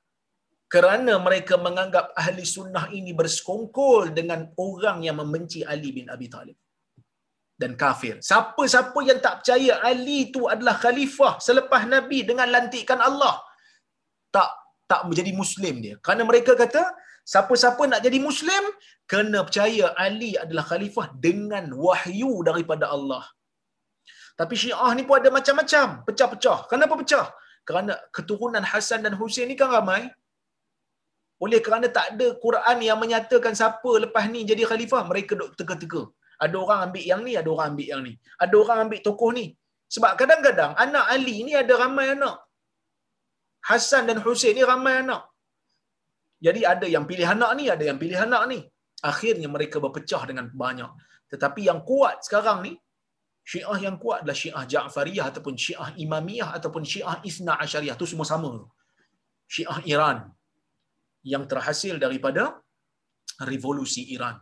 [0.74, 6.58] kerana mereka menganggap ahli sunnah ini bersekongkol dengan orang yang membenci Ali bin Abi Talib
[7.62, 8.14] dan kafir.
[8.28, 13.34] Siapa-siapa yang tak percaya Ali itu adalah khalifah selepas Nabi dengan lantikan Allah
[14.34, 14.50] tak
[14.90, 15.94] tak menjadi muslim dia.
[16.04, 16.82] Kerana mereka kata
[17.32, 18.64] siapa-siapa nak jadi muslim
[19.12, 23.22] kena percaya Ali adalah khalifah dengan wahyu daripada Allah.
[24.34, 26.58] Tapi Syiah ni pun ada macam-macam, pecah-pecah.
[26.66, 27.26] Kenapa pecah?
[27.62, 30.10] Kerana keturunan Hasan dan Husain ni kan ramai.
[31.44, 36.02] Oleh kerana tak ada Quran yang menyatakan siapa lepas ni jadi khalifah, mereka duk teka-teka.
[36.44, 38.12] Ada orang ambil yang ni, ada orang ambil yang ni.
[38.44, 39.46] Ada orang ambil tokoh ni.
[39.94, 42.36] Sebab kadang-kadang anak Ali ni ada ramai anak.
[43.68, 45.22] Hasan dan Husain ni ramai anak.
[46.46, 48.58] Jadi ada yang pilih anak ni, ada yang pilih anak ni.
[49.10, 50.90] Akhirnya mereka berpecah dengan banyak.
[51.32, 52.72] Tetapi yang kuat sekarang ni,
[53.50, 57.96] Syiah yang kuat adalah Syiah Ja'fariyah ataupun Syiah Imamiyah ataupun Syiah Isna Asyariyah.
[57.98, 58.52] Itu semua sama.
[59.54, 60.18] Syiah Iran
[61.24, 62.60] yang terhasil daripada
[63.50, 64.36] revolusi Iran.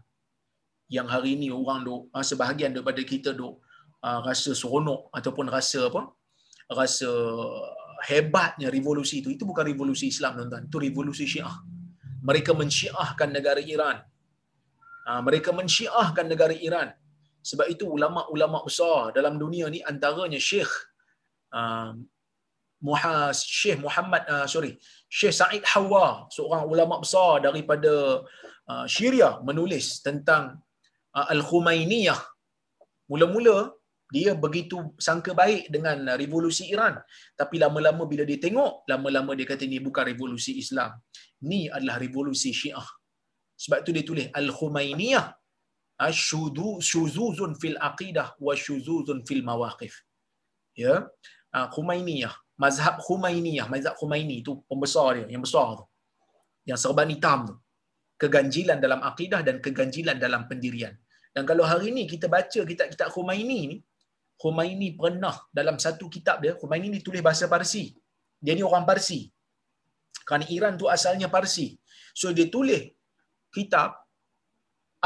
[0.93, 3.63] Yang hari ini orang duk, ah, sebahagian daripada kita duk
[4.05, 6.03] ah, rasa seronok ataupun rasa apa?
[6.69, 7.09] Rasa
[8.11, 9.31] hebatnya revolusi itu.
[9.37, 10.67] Itu bukan revolusi Islam tuan-tuan.
[10.69, 11.57] Itu revolusi Syiah.
[12.23, 13.97] Mereka mensyiahkan negara Iran.
[15.09, 16.93] Ah, mereka mensyiahkan negara Iran
[17.43, 20.71] sebab itu ulama-ulama besar dalam dunia ni antaranya Syekh
[23.33, 24.73] Syekh Muhammad uh, sorry
[25.07, 28.27] Syekh Said Hawa seorang ulama besar daripada
[28.71, 30.59] uh, Syria menulis tentang
[31.15, 32.21] uh, Al-Khumainiyah.
[33.11, 33.57] Mula-mula
[34.13, 34.77] dia begitu
[35.07, 37.01] sangka baik dengan revolusi Iran.
[37.41, 40.91] Tapi lama-lama bila dia tengok, lama-lama dia kata ni bukan revolusi Islam.
[41.49, 42.85] Ni adalah revolusi Syiah.
[43.57, 45.27] Sebab tu dia tulis Al-Khumainiyah
[46.09, 49.95] asyudu syuzuzun fil aqidah wa syuzuzun fil mawaqif
[50.85, 50.95] ya
[51.57, 55.85] uh, Khumainiyah mazhab Khumainiyah mazhab Khumaini itu pembesar dia yang besar tu.
[56.71, 57.55] Yang serban hitam tu.
[58.23, 60.95] Keganjilan dalam akidah dan keganjilan dalam pendirian.
[61.35, 63.77] Dan kalau hari ini kita baca kitab-kitab Khumaini ni
[64.43, 67.85] Khumaini pernah dalam satu kitab dia Khumaini ni tulis bahasa Parsi.
[68.43, 69.21] Dia ni orang Parsi.
[70.27, 71.67] Kerana Iran tu asalnya Parsi.
[72.21, 72.83] So dia tulis
[73.57, 73.91] kitab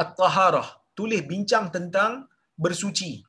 [0.02, 0.68] At-Taharah.
[0.96, 2.24] Tulis bincang tentang
[2.56, 3.20] bersuci.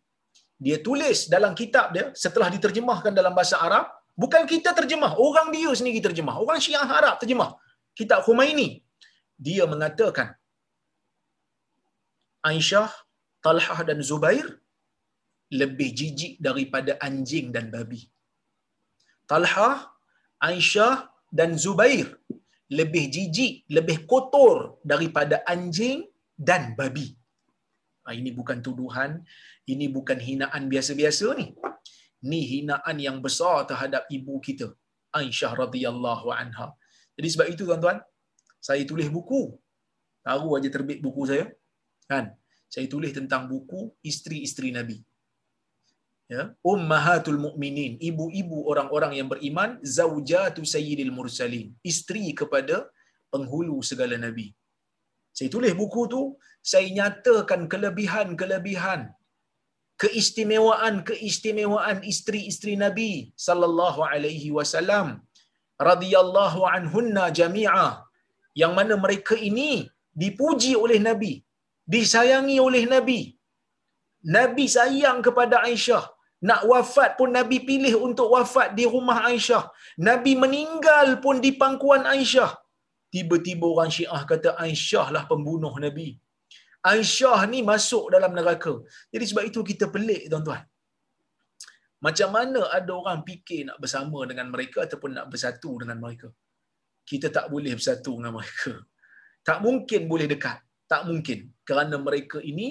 [0.66, 5.72] Dia tulis dalam kitab dia setelah diterjemahkan dalam bahasa Arab bukan kita terjemah orang dia
[5.80, 7.52] sendiri terjemah orang Syiah Arab terjemah
[8.00, 8.70] kitab Khumaini
[9.48, 10.34] dia mengatakan
[12.50, 12.90] Aisyah,
[13.46, 14.46] Talhah dan Zubair
[15.62, 18.02] lebih jijik daripada anjing dan babi.
[19.32, 19.78] Talhah,
[20.50, 20.96] Aisyah
[21.38, 22.08] dan Zubair
[22.80, 26.04] lebih jijik, lebih kotor daripada anjing
[26.36, 27.08] dan babi.
[28.04, 29.24] Ha, ini bukan tuduhan,
[29.68, 31.48] ini bukan hinaan biasa-biasa ni.
[32.30, 34.68] Ni hinaan yang besar terhadap ibu kita,
[35.14, 36.74] Aisyah radhiyallahu anha.
[37.18, 38.00] Jadi sebab itu tuan-tuan,
[38.68, 39.42] saya tulis buku.
[40.26, 41.46] Tahu aja terbit buku saya.
[42.10, 42.34] Kan?
[42.68, 44.98] Saya tulis tentang buku isteri-isteri Nabi.
[46.28, 52.84] Ya, ummahatul mukminin, ibu-ibu orang-orang yang beriman, zaujatu sayyidil mursalin, isteri kepada
[53.32, 54.52] penghulu segala nabi.
[55.32, 56.22] Saya tulis buku tu,
[56.60, 59.16] saya nyatakan kelebihan-kelebihan
[60.02, 63.12] keistimewaan-keistimewaan isteri-isteri Nabi
[63.48, 65.08] sallallahu alaihi wasallam
[65.90, 67.88] radhiyallahu anhunna jami'a
[68.62, 69.72] yang mana mereka ini
[70.22, 71.34] dipuji oleh Nabi,
[71.94, 73.20] disayangi oleh Nabi.
[74.38, 76.06] Nabi sayang kepada Aisyah.
[76.48, 79.64] Nak wafat pun Nabi pilih untuk wafat di rumah Aisyah.
[80.08, 82.52] Nabi meninggal pun di pangkuan Aisyah.
[83.14, 86.10] Tiba-tiba orang Syiah kata Aisyah lah pembunuh Nabi.
[86.90, 88.74] Aisyah ni masuk dalam neraka.
[89.14, 90.64] Jadi sebab itu kita pelik tuan-tuan.
[92.06, 96.30] Macam mana ada orang fikir nak bersama dengan mereka ataupun nak bersatu dengan mereka?
[97.10, 98.74] Kita tak boleh bersatu dengan mereka.
[99.48, 100.60] Tak mungkin boleh dekat.
[100.92, 101.40] Tak mungkin.
[101.68, 102.68] Kerana mereka ini,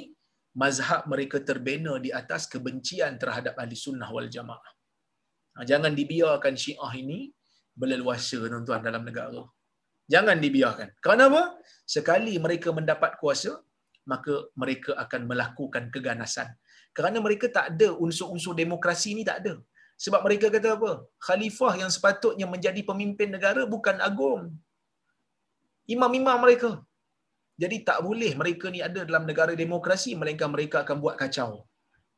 [0.62, 4.72] mazhab mereka terbina di atas kebencian terhadap ahli sunnah wal jamaah.
[5.56, 7.18] Ha, jangan dibiarkan syiah ini
[7.80, 9.42] berleluasa tuan-tuan dalam negara.
[10.14, 10.88] Jangan dibiarkan.
[11.02, 11.42] Kerana apa?
[11.94, 13.52] Sekali mereka mendapat kuasa,
[14.12, 16.48] maka mereka akan melakukan keganasan.
[16.96, 19.54] Kerana mereka tak ada unsur-unsur demokrasi ni tak ada.
[20.04, 20.92] Sebab mereka kata apa?
[21.26, 24.42] Khalifah yang sepatutnya menjadi pemimpin negara bukan agung.
[25.94, 26.70] Imam-imam mereka.
[27.62, 31.64] Jadi tak boleh mereka ni ada dalam negara demokrasi melainkan mereka akan buat kacau.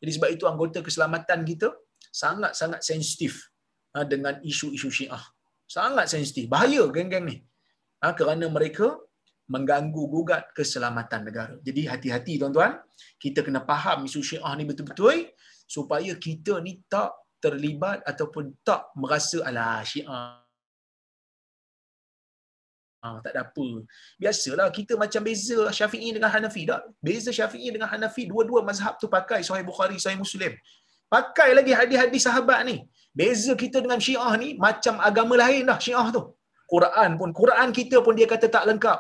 [0.03, 1.69] Jadi sebab itu anggota keselamatan kita
[2.23, 3.33] sangat-sangat sensitif
[3.95, 5.23] ha, dengan isu-isu syiah.
[5.77, 6.45] Sangat sensitif.
[6.55, 7.37] Bahaya geng-geng ni.
[8.03, 8.99] Ha, kerana mereka
[9.49, 11.55] mengganggu gugat keselamatan negara.
[11.65, 12.77] Jadi hati-hati tuan-tuan,
[13.17, 15.33] kita kena faham isu Syiah ni betul-betul
[15.65, 20.49] supaya kita ni tak terlibat ataupun tak merasa ala Syiah
[22.99, 23.67] Ah, tak ada apa.
[24.19, 26.83] Biasalah kita macam beza Syafi'i dengan Hanafi tak?
[27.07, 30.53] Beza Syafi'i dengan Hanafi dua-dua mazhab tu pakai Sahih Bukhari, Sahih Muslim.
[31.15, 32.77] Pakai lagi hadis-hadis sahabat ni.
[33.15, 36.23] Beza kita dengan Syiah ni macam agama lain dah Syiah tu.
[36.73, 38.99] Quran pun Quran kita pun dia kata tak lengkap.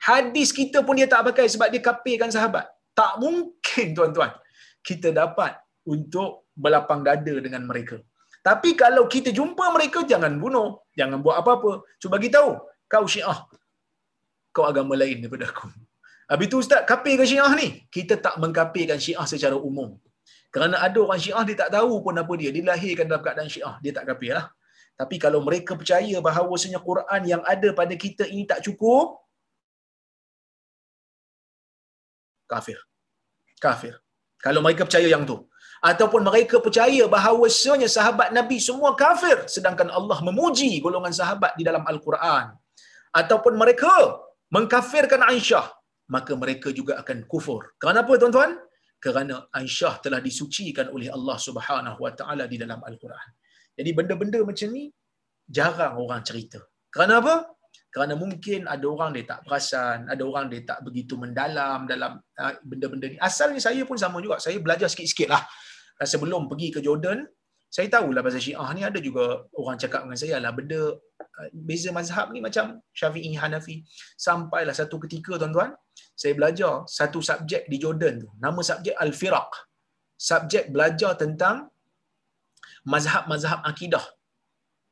[0.00, 2.68] Hadis kita pun dia tak pakai sebab dia kapirkan sahabat.
[2.96, 4.32] Tak mungkin tuan-tuan
[4.86, 7.98] kita dapat untuk berlapang dada dengan mereka.
[8.46, 11.82] Tapi kalau kita jumpa mereka jangan bunuh, jangan buat apa-apa.
[11.98, 12.54] Cuba bagi tahu,
[12.86, 13.42] kau Syiah.
[14.54, 15.66] Kau agama lain daripada aku.
[16.30, 17.68] Habis tu ustaz, kapirkan Syiah ni?
[17.90, 19.98] Kita tak mengkapirkan Syiah secara umum.
[20.54, 22.50] Kerana ada orang Syiah dia tak tahu pun apa dia.
[22.54, 24.46] Dilahirkan dalam keadaan Syiah, dia tak kapir lah.
[24.96, 29.25] Tapi kalau mereka percaya bahawa Quran yang ada pada kita ini tak cukup,
[32.52, 32.78] kafir.
[33.64, 33.94] Kafir.
[34.44, 35.36] Kalau mereka percaya yang tu.
[35.90, 39.38] Ataupun mereka percaya bahawasanya sahabat Nabi semua kafir.
[39.54, 42.46] Sedangkan Allah memuji golongan sahabat di dalam Al-Quran.
[43.20, 43.92] Ataupun mereka
[44.56, 45.66] mengkafirkan Aisyah.
[46.14, 47.74] Maka mereka juga akan kufur.
[47.82, 48.52] Kenapa tuan-tuan?
[49.04, 53.28] Kerana Aisyah telah disucikan oleh Allah Subhanahu Wa Taala di dalam Al-Quran.
[53.76, 54.84] Jadi benda-benda macam ni
[55.56, 56.58] jarang orang cerita.
[56.94, 57.34] Kerana apa?
[57.96, 62.52] Kerana mungkin ada orang dia tak perasan, ada orang dia tak begitu mendalam dalam uh,
[62.60, 63.16] benda-benda ni.
[63.16, 64.36] Asalnya saya pun sama juga.
[64.36, 65.40] Saya belajar sikit-sikit lah.
[66.04, 67.24] Sebelum pergi ke Jordan,
[67.72, 71.88] saya tahulah pasal Syiah ni ada juga orang cakap dengan saya lah benda uh, beza
[71.88, 73.80] mazhab ni macam Syafi'i Hanafi.
[74.20, 75.72] Sampailah satu ketika tuan-tuan,
[76.12, 78.28] saya belajar satu subjek di Jordan tu.
[78.36, 79.50] Nama subjek Al-Firaq.
[80.20, 81.72] Subjek belajar tentang
[82.84, 84.04] mazhab-mazhab akidah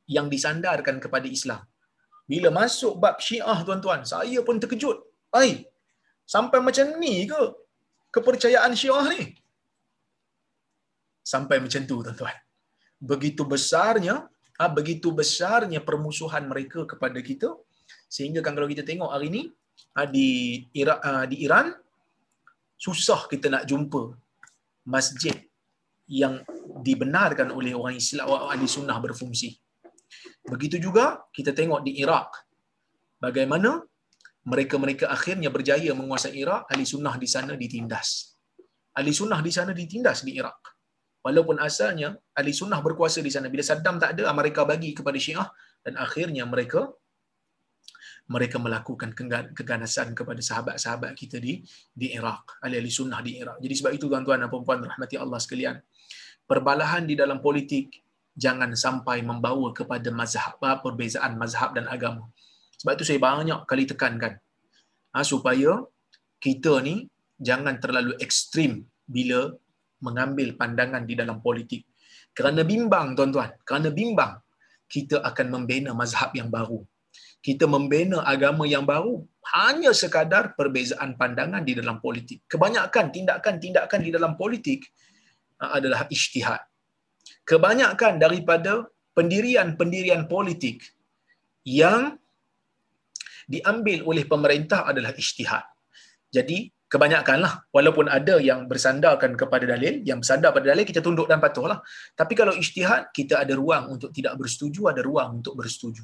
[0.09, 1.61] yang disandarkan kepada Islam.
[2.31, 4.99] Bila masuk bab Syiah tuan-tuan, saya pun terkejut.
[5.41, 5.51] Ai,
[6.35, 7.43] sampai macam ni ke?
[8.15, 9.23] kepercayaan Syiah ni.
[11.33, 12.37] Sampai macam tu tuan-tuan.
[13.11, 14.15] Begitu besarnya,
[14.63, 17.49] ah begitu besarnya permusuhan mereka kepada kita
[18.15, 19.43] sehingga kan kalau kita tengok hari ni
[19.99, 20.29] ah, di
[20.81, 21.67] Iran, di Iran
[22.79, 24.03] susah kita nak jumpa
[24.95, 25.35] masjid
[26.07, 26.35] yang
[26.87, 29.57] dibenarkan oleh orang Islam ahli sunnah berfungsi.
[30.45, 32.31] Begitu juga kita tengok di Iraq
[33.17, 33.81] bagaimana
[34.45, 38.37] mereka-mereka akhirnya berjaya menguasai Iraq, ahli sunnah di sana ditindas.
[38.93, 40.61] Ahli sunnah di sana ditindas di Iraq.
[41.25, 43.49] Walaupun asalnya ahli sunnah berkuasa di sana.
[43.49, 45.49] Bila Saddam tak ada, mereka bagi kepada Syiah
[45.81, 46.93] dan akhirnya mereka
[48.29, 49.17] mereka melakukan
[49.57, 53.61] keganasan kepada sahabat-sahabat kita di di Iraq, ahli-ahli sunnah di Iraq.
[53.65, 55.81] Jadi sebab itu tuan-tuan dan puan-puan rahmati Allah sekalian,
[56.45, 58.04] perbalahan di dalam politik
[58.35, 62.27] jangan sampai membawa kepada mazhab perbezaan mazhab dan agama.
[62.83, 64.35] Sebab itu saya banyak kali tekankan
[65.15, 65.81] ha, supaya
[66.43, 67.07] kita ni
[67.39, 69.55] jangan terlalu ekstrim bila
[70.03, 71.87] mengambil pandangan di dalam politik.
[72.35, 74.35] Kerana bimbang tuan-tuan, kerana bimbang
[74.91, 76.83] kita akan membina mazhab yang baru.
[77.39, 79.23] Kita membina agama yang baru
[79.55, 82.43] hanya sekadar perbezaan pandangan di dalam politik.
[82.51, 84.83] Kebanyakan tindakan-tindakan di dalam politik
[85.63, 86.74] ha, adalah ijtihad.
[87.45, 90.83] Kebanyakan daripada pendirian-pendirian politik
[91.65, 92.17] yang
[93.49, 95.65] diambil oleh pemerintah adalah ijtihad.
[96.33, 101.39] Jadi kebanyakanlah walaupun ada yang bersandarkan kepada dalil, yang bersandar pada dalil kita tunduk dan
[101.43, 101.83] patuhlah.
[102.15, 106.03] Tapi kalau ijtihad kita ada ruang untuk tidak bersetuju, ada ruang untuk bersetuju.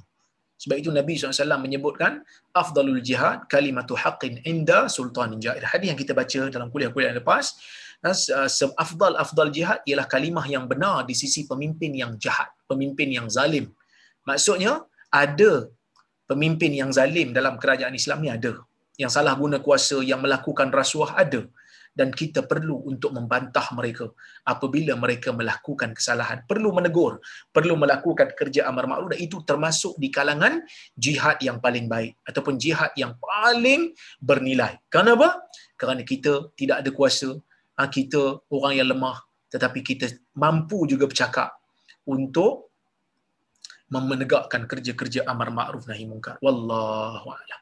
[0.61, 2.21] Sebab itu Nabi SAW menyebutkan
[2.53, 5.65] afdalul jihad kalimatu haqqin inda sultanin jair.
[5.65, 7.57] Hadis yang kita baca dalam kuliah-kuliah yang lepas,
[8.03, 13.69] afdal afdal jihad ialah kalimah yang benar di sisi pemimpin yang jahat, pemimpin yang zalim.
[14.25, 15.69] Maksudnya ada
[16.25, 18.55] pemimpin yang zalim dalam kerajaan Islam ni ada.
[18.97, 21.43] Yang salah guna kuasa, yang melakukan rasuah ada.
[21.91, 24.07] Dan kita perlu untuk membantah mereka
[24.47, 26.39] apabila mereka melakukan kesalahan.
[26.47, 27.19] Perlu menegur,
[27.51, 30.63] perlu melakukan kerja amar ma'ruf dan itu termasuk di kalangan
[30.95, 33.91] jihad yang paling baik ataupun jihad yang paling
[34.23, 34.79] bernilai.
[34.87, 35.43] Kenapa?
[35.75, 37.35] Kerana kita tidak ada kuasa,
[37.89, 39.17] kita orang yang lemah
[39.51, 40.07] tetapi kita
[40.39, 41.51] mampu juga bercakap
[42.07, 42.71] untuk
[43.91, 46.39] menegakkan kerja-kerja amar ma'ruf nahi munkar.
[46.39, 47.61] Wallahu a'lam.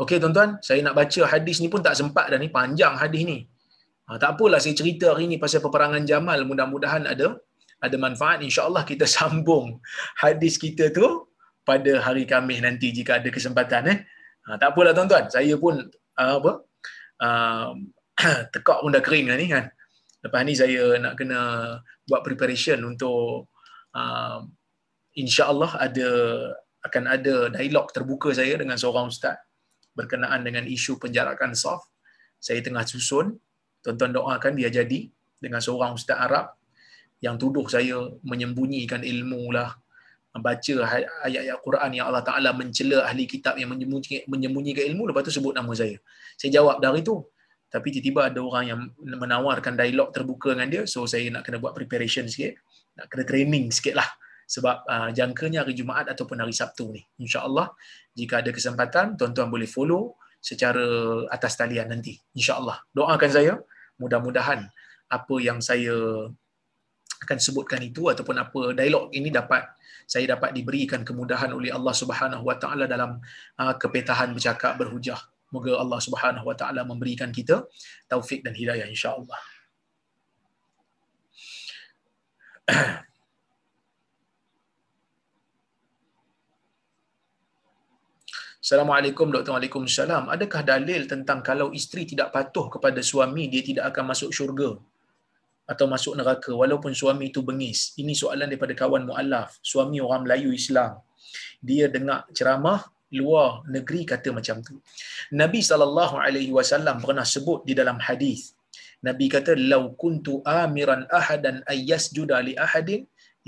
[0.00, 3.38] Okey tuan-tuan, saya nak baca hadis ni pun tak sempat dah ni, panjang hadis ni.
[4.08, 7.36] Ha, tak apalah saya cerita hari ni pasal peperangan Jamal, mudah-mudahan ada
[7.82, 8.40] ada manfaat.
[8.46, 9.82] Insya-Allah kita sambung
[10.22, 11.28] hadis kita tu
[11.66, 13.98] pada hari Khamis nanti jika ada kesempatan eh.
[14.46, 15.82] Ha, tak apalah tuan-tuan, saya pun
[16.16, 16.52] uh, apa?
[17.20, 17.76] Uh,
[18.52, 19.68] tekak pun dah kering dah ni kan.
[20.20, 21.40] Lepas ni saya nak kena
[22.04, 23.48] buat preparation untuk
[23.96, 24.40] uh,
[25.16, 26.10] insya-Allah ada
[26.80, 29.36] akan ada dialog terbuka saya dengan seorang ustaz
[29.92, 31.92] berkenaan dengan isu penjarakan soft.
[32.40, 33.36] Saya tengah susun,
[33.84, 36.56] tuan-tuan doakan dia jadi dengan seorang ustaz Arab
[37.20, 39.76] yang tuduh saya menyembunyikan ilmu lah,
[40.30, 40.74] membaca
[41.26, 45.70] ayat-ayat Quran yang Allah Taala mencela ahli kitab yang menyembunyikan ilmu lepas tu sebut nama
[45.74, 45.98] saya.
[46.38, 47.18] Saya jawab dari itu
[47.70, 50.82] tapi tiba-tiba ada orang yang menawarkan dialog terbuka dengan dia.
[50.90, 52.58] So saya nak kena buat preparation sikit.
[52.98, 54.10] Nak kena training sikit lah.
[54.50, 57.06] Sebab uh, jangkanya hari Jumaat ataupun hari Sabtu ni.
[57.22, 57.70] insyaAllah
[58.18, 60.82] jika ada kesempatan tuan-tuan boleh follow secara
[61.30, 62.18] atas talian nanti.
[62.34, 62.82] insyaAllah.
[62.90, 63.54] Doakan saya
[64.02, 64.66] mudah-mudahan
[65.06, 66.26] apa yang saya
[67.22, 69.62] akan sebutkan itu ataupun apa dialog ini dapat
[70.10, 73.22] saya dapat diberikan kemudahan oleh Allah Subhanahu Wa Taala dalam
[73.62, 75.22] uh, kepetahan bercakap berhujah
[75.54, 77.62] Moga Allah Subhanahu Wa Taala memberikan kita
[78.10, 79.38] taufik dan hidayah insya-Allah.
[88.60, 89.54] Assalamualaikum Dr.
[89.54, 90.26] Waalaikumsalam.
[90.34, 94.74] Adakah dalil tentang kalau isteri tidak patuh kepada suami dia tidak akan masuk syurga
[95.72, 97.80] atau masuk neraka walaupun suami itu bengis?
[98.02, 100.92] Ini soalan daripada kawan mualaf, suami orang Melayu Islam.
[101.68, 102.80] Dia dengar ceramah
[103.18, 104.74] luar negeri kata macam tu.
[105.42, 108.54] Nabi sallallahu alaihi wasallam pernah sebut di dalam hadis.
[109.06, 113.02] Nabi kata lau kuntu amiran ahadan ayyasjuda li ahadin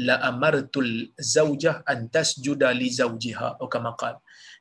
[0.07, 3.93] la amartul zaujah an tasjuda li zaujiha atau kama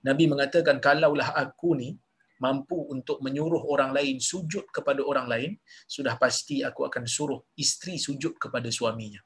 [0.07, 1.89] Nabi mengatakan kalaulah aku ni
[2.41, 5.51] mampu untuk menyuruh orang lain sujud kepada orang lain,
[5.85, 9.21] sudah pasti aku akan suruh isteri sujud kepada suaminya.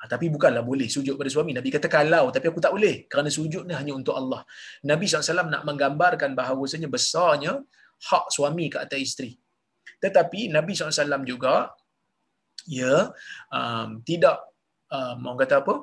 [0.00, 1.52] Ha, tapi bukanlah boleh sujud pada suami.
[1.52, 3.04] Nabi kata kalau, tapi aku tak boleh.
[3.04, 4.42] Kerana sujud ni hanya untuk Allah.
[4.90, 7.60] Nabi SAW nak menggambarkan bahawasanya besarnya
[8.08, 9.36] hak suami ke atas isteri.
[10.00, 11.68] Tetapi Nabi SAW juga
[12.64, 13.12] ya
[13.52, 14.40] um, tidak
[14.88, 15.74] um, orang kata apa?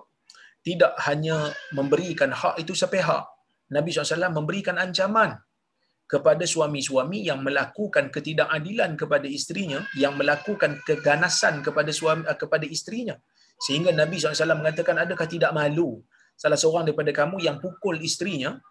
[0.65, 3.24] Tidak hanya memberikan hak itu sampai hak.
[3.70, 5.38] Nabi SAW memberikan ancaman
[6.08, 13.20] kepada suami-suami yang melakukan ketidakadilan kepada isterinya, yang melakukan keganasan kepada suami uh, kepada isterinya.
[13.60, 15.99] Sehingga Nabi SAW mengatakan, adakah tidak malu
[16.38, 18.62] salah seorang daripada kamu yang pukul isterinya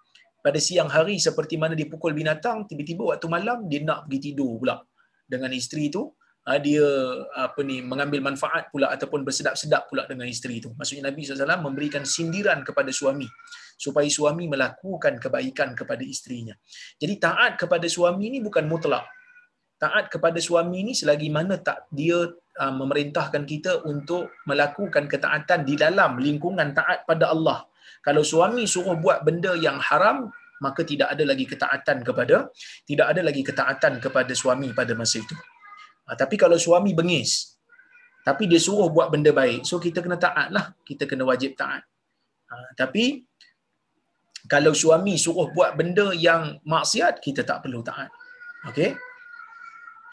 [0.40, 4.62] pada siang hari seperti mana dia pukul binatang, tiba-tiba waktu malam dia nak pergi tidur
[4.62, 4.78] pula
[5.26, 6.06] dengan isteri itu,
[6.62, 6.86] dia
[7.34, 10.70] apa ni mengambil manfaat pula ataupun bersedap-sedap pula dengan isteri itu.
[10.78, 13.26] Maksudnya Nabi SAW memberikan sindiran kepada suami
[13.74, 16.54] supaya suami melakukan kebaikan kepada isterinya.
[17.02, 19.10] Jadi taat kepada suami ini bukan mutlak.
[19.76, 22.30] Taat kepada suami ini selagi mana tak dia
[22.62, 27.66] uh, memerintahkan kita untuk melakukan ketaatan di dalam lingkungan taat pada Allah.
[28.06, 30.30] Kalau suami suruh buat benda yang haram,
[30.62, 32.48] maka tidak ada lagi ketaatan kepada
[32.88, 35.36] tidak ada lagi ketaatan kepada suami pada masa itu.
[36.06, 37.58] Uh, tapi kalau suami bengis,
[38.22, 40.74] tapi dia suruh buat benda baik, so kita kena taat lah.
[40.86, 41.82] Kita kena wajib taat.
[42.46, 43.26] Uh, tapi
[44.46, 48.10] kalau suami suruh buat benda yang maksiat, kita tak perlu taat.
[48.70, 48.94] Okey?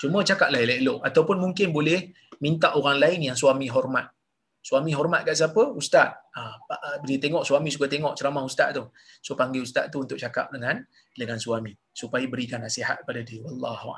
[0.01, 0.99] Cuma cakaplah elok-elok.
[1.05, 4.09] Ataupun mungkin boleh minta orang lain yang suami hormat.
[4.63, 5.75] Suami hormat kat siapa?
[5.75, 6.11] Ustaz.
[6.33, 6.41] Ha,
[7.03, 8.83] dia tengok suami suka tengok ceramah ustaz tu.
[9.19, 10.81] So panggil ustaz tu untuk cakap dengan
[11.13, 13.43] dengan suami supaya berikan nasihat pada dia.
[13.43, 13.91] Wallahu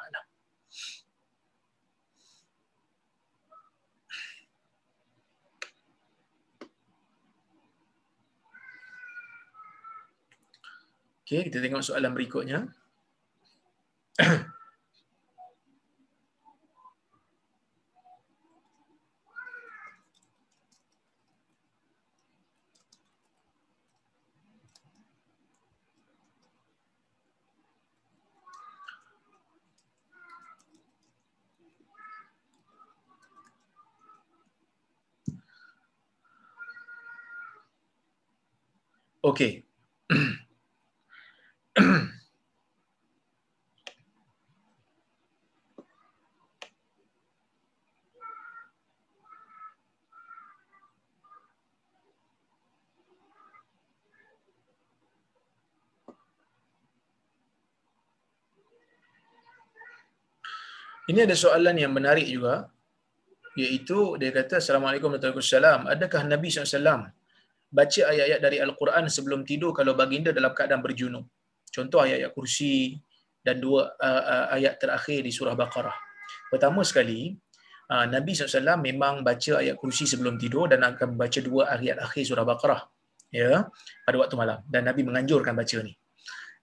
[11.26, 12.70] Okey, kita tengok soalan berikutnya.
[39.24, 39.66] Okey.
[61.06, 62.72] Ini ada soalan yang menarik juga
[63.60, 65.92] iaitu dia kata Assalamualaikum warahmatullahi wabarakatuh.
[65.92, 67.12] Adakah Nabi SAW
[67.78, 71.28] baca ayat-ayat dari Al-Quran sebelum tidur kalau baginda dalam keadaan berjunub?
[71.76, 72.96] Contoh ayat-ayat kursi
[73.44, 75.94] dan dua uh, uh, ayat terakhir di surah Baqarah.
[76.48, 77.36] Pertama sekali,
[77.92, 82.24] uh, Nabi SAW memang baca ayat kursi sebelum tidur dan akan baca dua ayat akhir
[82.32, 82.82] surah Baqarah
[83.36, 83.68] ya
[84.08, 85.92] pada waktu malam dan Nabi menganjurkan baca ni.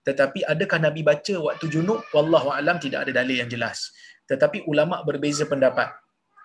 [0.02, 2.02] Tetapi adakah Nabi baca waktu junub?
[2.16, 3.92] Wallahu alam tidak ada dalil yang jelas
[4.32, 5.92] tetapi ulama berbeza pendapat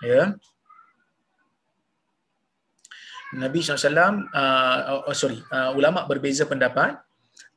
[0.03, 0.35] ya
[3.35, 6.99] Nabi SAW uh, oh, sorry uh, ulama berbeza pendapat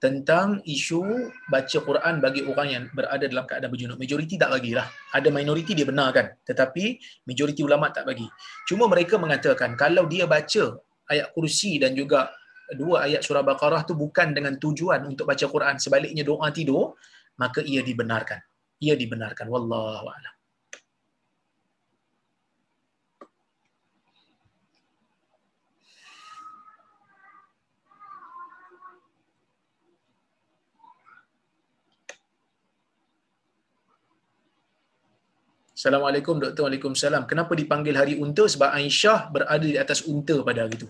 [0.00, 1.04] tentang isu
[1.52, 4.00] baca Quran bagi orang yang berada dalam keadaan berjunub.
[4.00, 4.88] Majoriti tak bagilah.
[5.12, 6.40] Ada minoriti dia benarkan.
[6.40, 6.84] Tetapi
[7.28, 8.24] majoriti ulama tak bagi.
[8.64, 10.80] Cuma mereka mengatakan kalau dia baca
[11.12, 12.32] ayat kursi dan juga
[12.72, 15.76] dua ayat surah Baqarah tu bukan dengan tujuan untuk baca Quran.
[15.76, 16.96] Sebaliknya doa tidur,
[17.36, 18.40] maka ia dibenarkan
[18.80, 20.08] ia dibenarkan wallahu
[35.80, 37.24] Assalamualaikum Doktor Waalaikumsalam.
[37.24, 38.44] Kenapa dipanggil hari unta?
[38.44, 40.88] Sebab Aisyah berada di atas unta pada hari itu.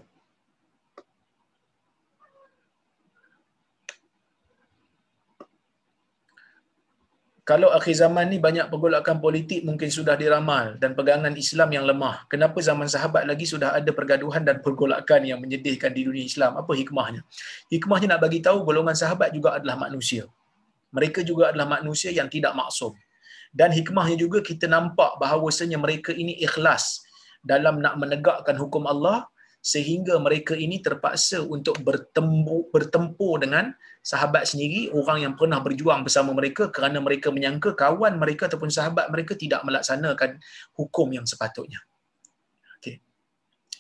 [7.50, 12.22] kalau akhir zaman ni banyak pergolakan politik mungkin sudah diramal dan pegangan Islam yang lemah.
[12.30, 16.54] Kenapa zaman sahabat lagi sudah ada pergaduhan dan pergolakan yang menyedihkan di dunia Islam?
[16.62, 17.26] Apa hikmahnya?
[17.74, 20.30] Hikmahnya nak bagi tahu golongan sahabat juga adalah manusia.
[20.94, 22.94] Mereka juga adalah manusia yang tidak maksum.
[23.50, 27.02] Dan hikmahnya juga kita nampak bahawasanya mereka ini ikhlas
[27.42, 29.26] dalam nak menegakkan hukum Allah
[29.60, 36.32] sehingga mereka ini terpaksa untuk bertempur, bertempur dengan sahabat sendiri, orang yang pernah berjuang bersama
[36.32, 40.40] mereka kerana mereka menyangka kawan mereka ataupun sahabat mereka tidak melaksanakan
[40.72, 41.76] hukum yang sepatutnya.
[42.80, 43.04] Okay.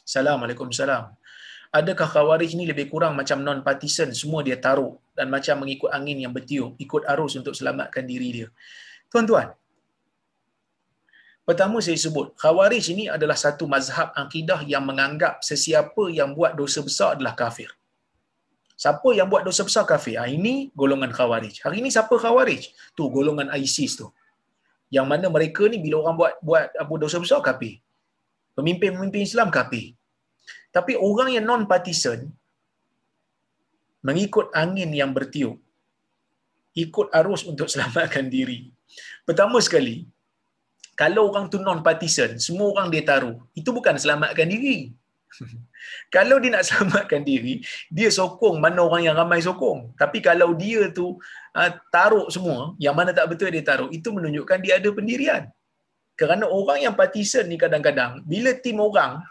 [0.04, 1.16] Assalamualaikum salam.
[1.70, 6.34] Adakah khawarij ini lebih kurang macam non-partisan, semua dia taruh dan macam mengikut angin yang
[6.34, 8.48] bertiup, ikut arus untuk selamatkan diri dia.
[9.06, 9.54] Tuan-tuan,
[11.50, 16.78] Pertama saya sebut, Khawarij ini adalah satu mazhab akidah yang menganggap sesiapa yang buat dosa
[16.78, 17.74] besar adalah kafir.
[18.78, 20.14] Siapa yang buat dosa besar kafir?
[20.22, 21.66] Ha, ini golongan Khawarij.
[21.66, 22.70] Hari ini siapa Khawarij?
[22.94, 24.06] Tu golongan ISIS tu.
[24.94, 27.82] Yang mana mereka ni bila orang buat buat apa dosa besar kafir.
[28.54, 29.98] Pemimpin-pemimpin Islam kafir.
[30.70, 32.30] Tapi orang yang non partisan
[34.06, 35.58] mengikut angin yang bertiup
[36.78, 38.70] ikut arus untuk selamatkan diri.
[39.26, 40.06] Pertama sekali,
[41.00, 44.92] kalau orang tu non partisan, semua orang dia taruh, itu bukan selamatkan diri.
[46.14, 47.54] kalau dia nak selamatkan diri,
[47.88, 49.96] dia sokong mana orang yang ramai sokong.
[49.96, 51.06] Tapi kalau dia tu
[51.60, 55.42] uh, taruh semua, yang mana tak betul dia taruh, itu menunjukkan dia ada pendirian.
[56.20, 59.24] Kerana orang yang partisan ni kadang-kadang, bila tim orang,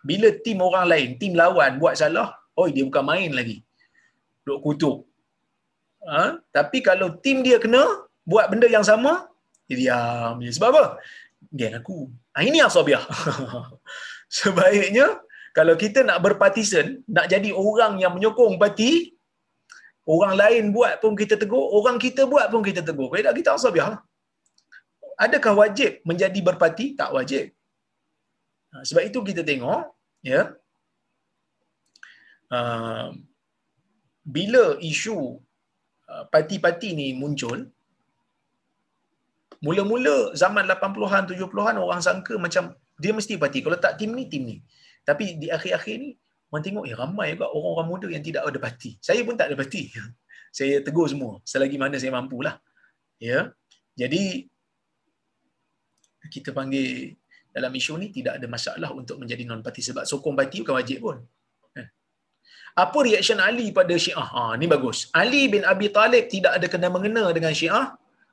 [0.00, 3.60] bila tim orang lain, tim lawan buat salah, oh dia bukan main lagi.
[4.48, 5.04] Duk kutuk.
[6.08, 6.40] Ha?
[6.56, 7.84] Tapi kalau tim dia kena
[8.24, 9.28] buat benda yang sama,
[9.72, 10.36] dia diam.
[10.40, 10.84] Sebab apa?
[11.52, 12.08] Geng aku.
[12.36, 13.02] Ha, ini asabiah.
[14.36, 15.20] Sebaiknya,
[15.52, 19.12] kalau kita nak berpartisan, nak jadi orang yang menyokong parti,
[20.08, 23.12] orang lain buat pun kita tegur, orang kita buat pun kita tegur.
[23.12, 24.00] Kalau kita asabiah.
[25.20, 26.96] Adakah wajib menjadi berparti?
[26.96, 27.52] Tak wajib.
[28.72, 29.92] Ha, sebab itu kita tengok,
[30.24, 30.56] ya,
[32.48, 33.12] uh,
[34.24, 35.36] bila isu
[36.08, 37.68] uh, parti-parti ni muncul,
[39.62, 43.62] mula-mula zaman 80-an, 70-an orang sangka macam dia mesti parti.
[43.62, 44.56] Kalau tak tim ni, tim ni.
[45.06, 46.10] Tapi di akhir-akhir ni,
[46.50, 48.98] orang tengok, eh ramai juga orang-orang muda yang tidak ada parti.
[48.98, 49.88] Saya pun tak ada parti.
[50.58, 52.58] saya tegur semua, selagi mana saya mampulah.
[53.22, 53.54] Ya.
[53.94, 54.50] Jadi,
[56.28, 57.16] kita panggil
[57.52, 61.16] dalam isu ni tidak ada masalah untuk menjadi non-parti sebab sokong parti bukan wajib pun.
[61.76, 61.88] Eh.
[62.82, 64.24] Apa reaction Ali pada Syiah?
[64.24, 65.12] Ha, ni bagus.
[65.12, 67.92] Ali bin Abi Talib tidak ada kena mengena dengan Syiah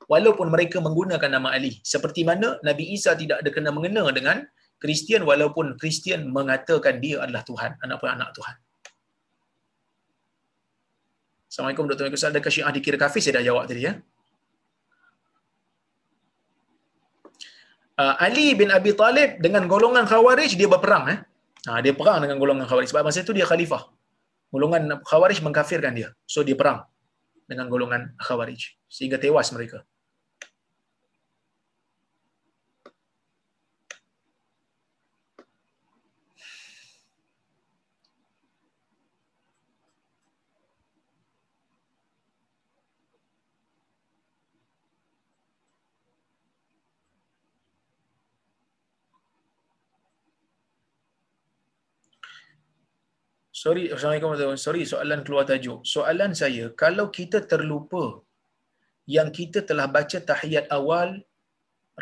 [0.10, 1.78] walaupun mereka menggunakan nama Ali.
[1.86, 4.42] Seperti mana Nabi Isa tidak ada kena mengena dengan
[4.82, 8.56] Kristian walaupun Kristian mengatakan dia adalah Tuhan, anak pun anak Tuhan.
[11.50, 12.04] Assalamualaikum Dr.
[12.10, 12.26] Mekos.
[12.26, 13.22] Adakah Syiah dikira kafir?
[13.22, 13.98] Saya dah jawab tadi ya.
[18.00, 21.20] Uh, Ali bin Abi Talib dengan golongan Khawarij dia berperang eh.
[21.68, 23.92] Ha, dia perang dengan golongan Khawarij sebab masa itu dia khalifah.
[24.56, 26.16] Golongan Khawarij mengkafirkan dia.
[26.24, 26.88] So dia perang
[27.44, 29.84] dengan golongan Khawarij sehingga tewas mereka.
[53.70, 54.58] Sorry, Assalamualaikum.
[54.66, 55.80] Sorry, soalan keluar tajuk.
[55.86, 58.26] Soalan saya, kalau kita terlupa
[59.16, 61.22] yang kita telah baca tahiyat awal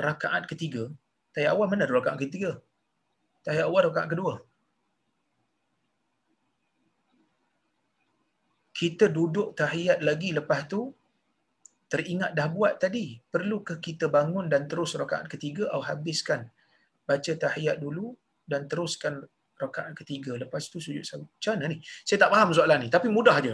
[0.05, 0.83] rakaat ketiga,
[1.35, 2.51] tahiyat awal mana rakaat ketiga?
[3.43, 4.33] Tahiyat awal rakaat kedua.
[8.79, 10.81] Kita duduk tahiyat lagi lepas tu,
[11.91, 13.19] teringat dah buat tadi.
[13.27, 16.47] Perlukah kita bangun dan terus rakaat ketiga atau habiskan
[17.03, 18.15] baca tahiyat dulu
[18.47, 19.27] dan teruskan
[19.61, 21.25] rakaat ketiga lepas tu sujud sahwi.
[21.27, 21.77] Macam mana ni?
[22.07, 23.53] Saya tak faham soalan ni tapi mudah aja.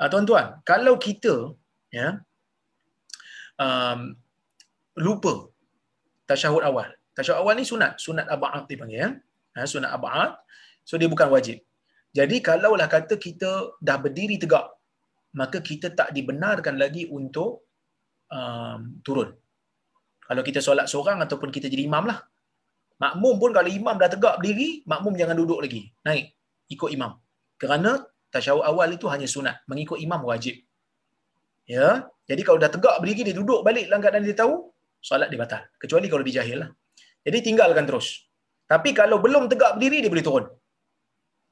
[0.00, 1.34] Uh, tuan-tuan, kalau kita
[1.92, 2.08] ya
[3.60, 4.00] um,
[4.98, 5.34] lupa
[6.30, 6.88] tasyahud awal.
[7.16, 9.10] Tasyahud awal ni sunat, sunat ab'ad dipanggil ya.
[9.56, 10.40] Ha, sunat ab'ad.
[10.88, 11.58] So dia bukan wajib.
[12.18, 14.66] Jadi kalaulah kata kita dah berdiri tegak,
[15.38, 17.70] maka kita tak dibenarkan lagi untuk
[18.34, 19.30] um, turun.
[20.26, 22.18] Kalau kita solat seorang ataupun kita jadi imam lah.
[23.00, 25.88] Makmum pun kalau imam dah tegak berdiri, makmum jangan duduk lagi.
[26.04, 26.36] Naik,
[26.68, 27.16] ikut imam.
[27.56, 29.64] Kerana tasyahud awal itu hanya sunat.
[29.64, 30.60] Mengikut imam wajib.
[31.64, 34.70] Ya, Jadi kalau dah tegak berdiri, dia duduk balik dalam keadaan dia tahu,
[35.02, 35.62] solat dia batal.
[35.82, 36.70] Kecuali kalau dia jahil lah.
[37.26, 38.26] Jadi tinggalkan terus.
[38.70, 40.44] Tapi kalau belum tegak berdiri, dia boleh turun.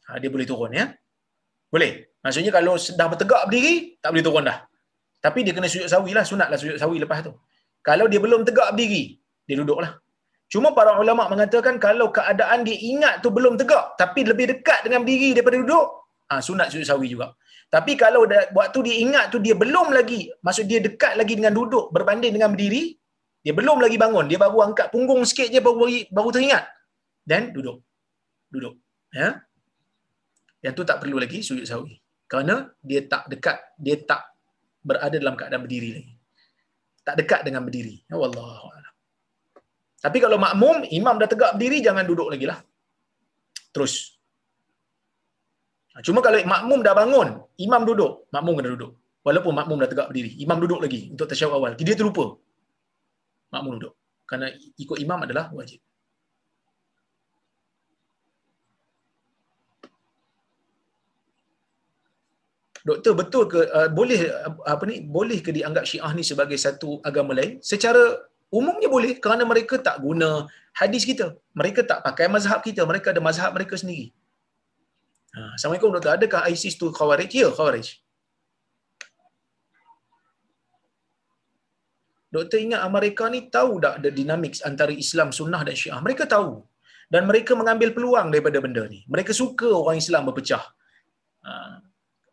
[0.07, 0.87] Ha, dia boleh turun ya.
[1.67, 2.15] Boleh.
[2.23, 4.59] Maksudnya kalau dah bertegak berdiri, tak boleh turun dah.
[5.19, 7.33] Tapi dia kena sujud sawi lah, sunat lah sujud sawi lepas tu.
[7.83, 9.19] Kalau dia belum tegak berdiri,
[9.49, 9.99] dia duduk lah.
[10.49, 15.05] Cuma para ulama mengatakan kalau keadaan dia ingat tu belum tegak tapi lebih dekat dengan
[15.05, 15.87] diri daripada duduk,
[16.33, 17.37] ha, sunat sujud sawi juga.
[17.69, 18.25] Tapi kalau
[18.57, 22.49] waktu dia ingat tu dia belum lagi, maksud dia dekat lagi dengan duduk berbanding dengan
[22.57, 22.97] berdiri,
[23.45, 26.65] dia belum lagi bangun, dia baru angkat punggung sikit je baru baru teringat.
[27.29, 27.85] Dan duduk.
[28.49, 28.81] Duduk.
[29.13, 29.45] Ya.
[30.65, 31.93] Yang tu tak perlu lagi sujud sawi.
[32.25, 34.33] Kerana dia tak dekat, dia tak
[34.81, 36.15] berada dalam keadaan berdiri lagi.
[37.05, 38.01] Tak dekat dengan berdiri.
[38.09, 38.78] Ya Allah.
[40.05, 42.59] Tapi kalau makmum, imam dah tegak berdiri, jangan duduk lagi lah.
[43.75, 43.95] Terus.
[45.95, 47.29] Ha, cuma kalau makmum dah bangun,
[47.67, 48.93] imam duduk, makmum kena duduk.
[49.27, 50.31] Walaupun makmum dah tegak berdiri.
[50.45, 51.73] Imam duduk lagi untuk tasyawab awal.
[51.75, 52.39] Dia terlupa.
[53.55, 53.95] Makmum duduk.
[54.29, 54.47] Kerana
[54.85, 55.81] ikut imam adalah wajib.
[62.89, 64.21] Doktor betul ke uh, boleh
[64.65, 67.61] apa ni boleh ke dianggap Syiah ni sebagai satu agama lain?
[67.61, 68.17] Secara
[68.49, 71.37] Umumnya boleh kerana mereka tak guna hadis kita.
[71.53, 72.83] Mereka tak pakai mazhab kita.
[72.91, 74.09] Mereka ada mazhab mereka sendiri.
[75.37, 76.17] Ha, Assalamualaikum doktor.
[76.17, 77.29] Adakah ISIS tu khawarij?
[77.29, 77.89] Ya, khawarij.
[82.33, 86.01] Doktor ingat mereka ni tahu tak ada dinamik antara Islam Sunnah dan Syiah.
[86.01, 86.65] Mereka tahu.
[87.13, 89.01] Dan mereka mengambil peluang daripada benda ni.
[89.09, 90.65] Mereka suka orang Islam berpecah.
[91.45, 91.53] Ha,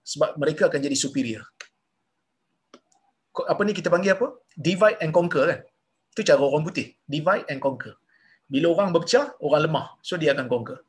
[0.04, 1.44] sebab mereka akan jadi superior.
[3.52, 4.28] Apa ni kita panggil apa?
[4.56, 5.60] Divide and conquer kan?
[6.16, 6.96] Itu cara orang putih.
[7.04, 8.00] Divide and conquer.
[8.48, 10.00] Bila orang berpecah, orang lemah.
[10.00, 10.80] So dia akan conquer.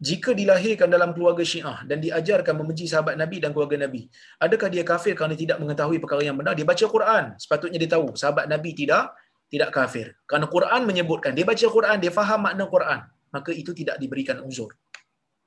[0.00, 4.08] jika dilahirkan dalam keluarga Syiah dan diajarkan membenci sahabat Nabi dan keluarga Nabi,
[4.40, 6.56] adakah dia kafir kerana tidak mengetahui perkara yang benar?
[6.56, 9.12] Dia baca Quran, sepatutnya dia tahu sahabat Nabi tidak
[9.52, 10.16] tidak kafir.
[10.24, 13.00] Kerana Quran menyebutkan, dia baca Quran, dia faham makna Quran,
[13.34, 14.70] maka itu tidak diberikan uzur.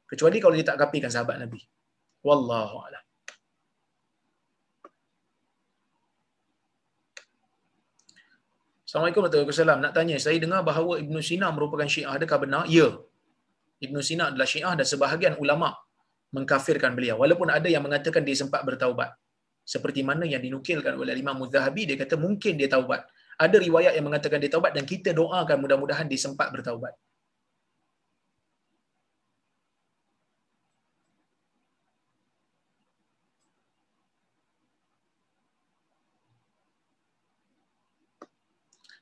[0.07, 1.60] Kecuali kalau dia tak kafirkan sahabat Nabi.
[2.23, 3.03] Wallahu a'lam.
[8.84, 9.84] Assalamualaikum warahmatullahi wabarakatuh.
[9.84, 12.14] Nak tanya, saya dengar bahawa Ibn Sina merupakan Syiah.
[12.14, 12.64] Adakah benar?
[12.69, 12.93] Ya.
[13.81, 15.73] Ibn Sina adalah Syiah dan sebahagian ulama
[16.34, 19.14] mengkafirkan beliau walaupun ada yang mengatakan dia sempat bertaubat
[19.73, 23.05] seperti mana yang dinukilkan oleh Imam Muzahabi dia kata mungkin dia taubat
[23.38, 26.93] ada riwayat yang mengatakan dia taubat dan kita doakan mudah-mudahan dia sempat bertaubat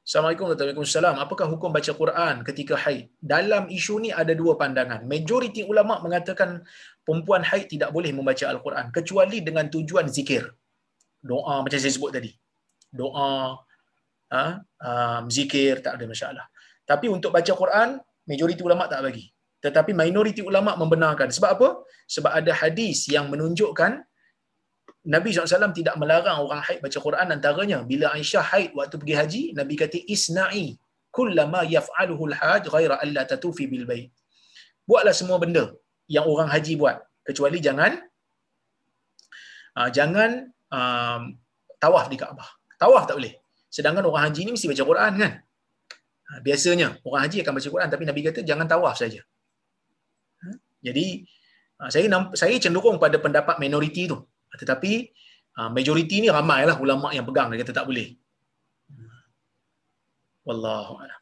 [0.01, 1.21] Assalamualaikum warahmatullahi wabarakatuh.
[1.21, 3.13] Apakah hukum baca Quran ketika haid?
[3.21, 5.05] Dalam isu ni ada dua pandangan.
[5.05, 6.65] Majoriti ulama mengatakan
[7.05, 10.49] perempuan haid tidak boleh membaca Al-Quran kecuali dengan tujuan zikir.
[11.21, 12.33] Doa macam saya sebut tadi.
[12.89, 13.61] Doa,
[14.33, 14.43] ha,
[14.81, 16.45] um, zikir tak ada masalah.
[16.81, 19.29] Tapi untuk baca Quran, majoriti ulama tak bagi.
[19.61, 21.29] Tetapi minoriti ulama membenarkan.
[21.29, 21.69] Sebab apa?
[22.09, 24.01] Sebab ada hadis yang menunjukkan
[25.01, 27.77] Nabi SAW tidak melarang orang haid baca Quran antaranya.
[27.91, 30.77] Bila Aisyah haid waktu pergi haji Nabi kata isna'i
[31.09, 34.07] kullama yaf'aluhu al-haj ghaira alla tatufi bil bait
[34.89, 35.65] buatlah semua benda
[36.15, 36.97] yang orang haji buat
[37.27, 37.91] kecuali jangan
[39.79, 41.21] uh, jangan um,
[41.83, 42.49] tawaf di Kaabah.
[42.81, 43.33] Tawaf tak boleh.
[43.71, 45.33] Sedangkan orang haji ni mesti baca Quran kan?
[46.27, 49.21] Uh, biasanya orang haji akan baca Quran tapi Nabi kata jangan tawaf saja.
[50.43, 51.23] Uh, jadi
[51.89, 52.05] saya
[52.37, 54.21] saya cenderung pada pendapat minoriti tu
[54.59, 54.91] tetapi
[55.59, 58.15] uh, majoriti ni ramailah ulama yang pegang dia kata tak boleh.
[60.41, 61.21] Wallahu a'lam.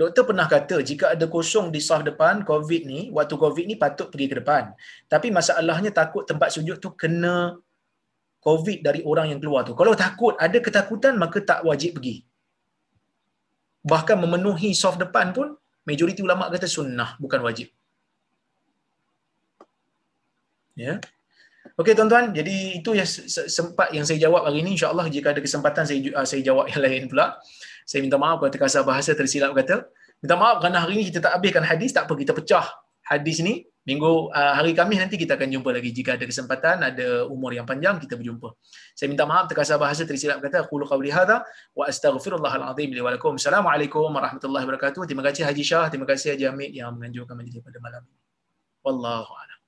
[0.00, 4.08] Doktor pernah kata jika ada kosong di saf depan COVID ni, waktu COVID ni patut
[4.08, 4.72] pergi ke depan.
[5.12, 7.60] Tapi masalahnya takut tempat sujud tu kena
[8.40, 9.76] COVID dari orang yang keluar tu.
[9.76, 12.24] Kalau takut, ada ketakutan, maka tak wajib pergi.
[13.84, 17.68] Bahkan memenuhi soft depan pun, majoriti ulama kata sunnah, bukan wajib.
[20.76, 20.96] Ya.
[21.76, 24.76] Okey tuan-tuan, jadi itu yang sempat yang saya jawab hari ini.
[24.76, 27.36] InsyaAllah jika ada kesempatan saya uh, saya jawab yang lain pula.
[27.84, 29.88] Saya minta maaf kalau terkasar bahasa tersilap kata.
[30.20, 32.64] Minta maaf kerana hari ini kita tak habiskan hadis, tak apa kita pecah
[33.04, 35.90] hadis ni minggu uh, hari Khamis nanti kita akan jumpa lagi.
[35.92, 38.52] Jika ada kesempatan ada umur yang panjang kita berjumpa.
[38.92, 43.10] Saya minta maaf terkasar bahasa tersilap kata qulu qawli hadha wa astaghfirullahal azim li wa
[43.12, 43.40] lakum.
[43.40, 45.08] Assalamualaikum warahmatullahi wabarakatuh.
[45.08, 45.86] Terima kasih Haji Shah.
[45.88, 48.18] Terima kasih Haji Hamid yang menganjurkan majlis pada malam ini.
[48.84, 49.58] Wallahu a'lam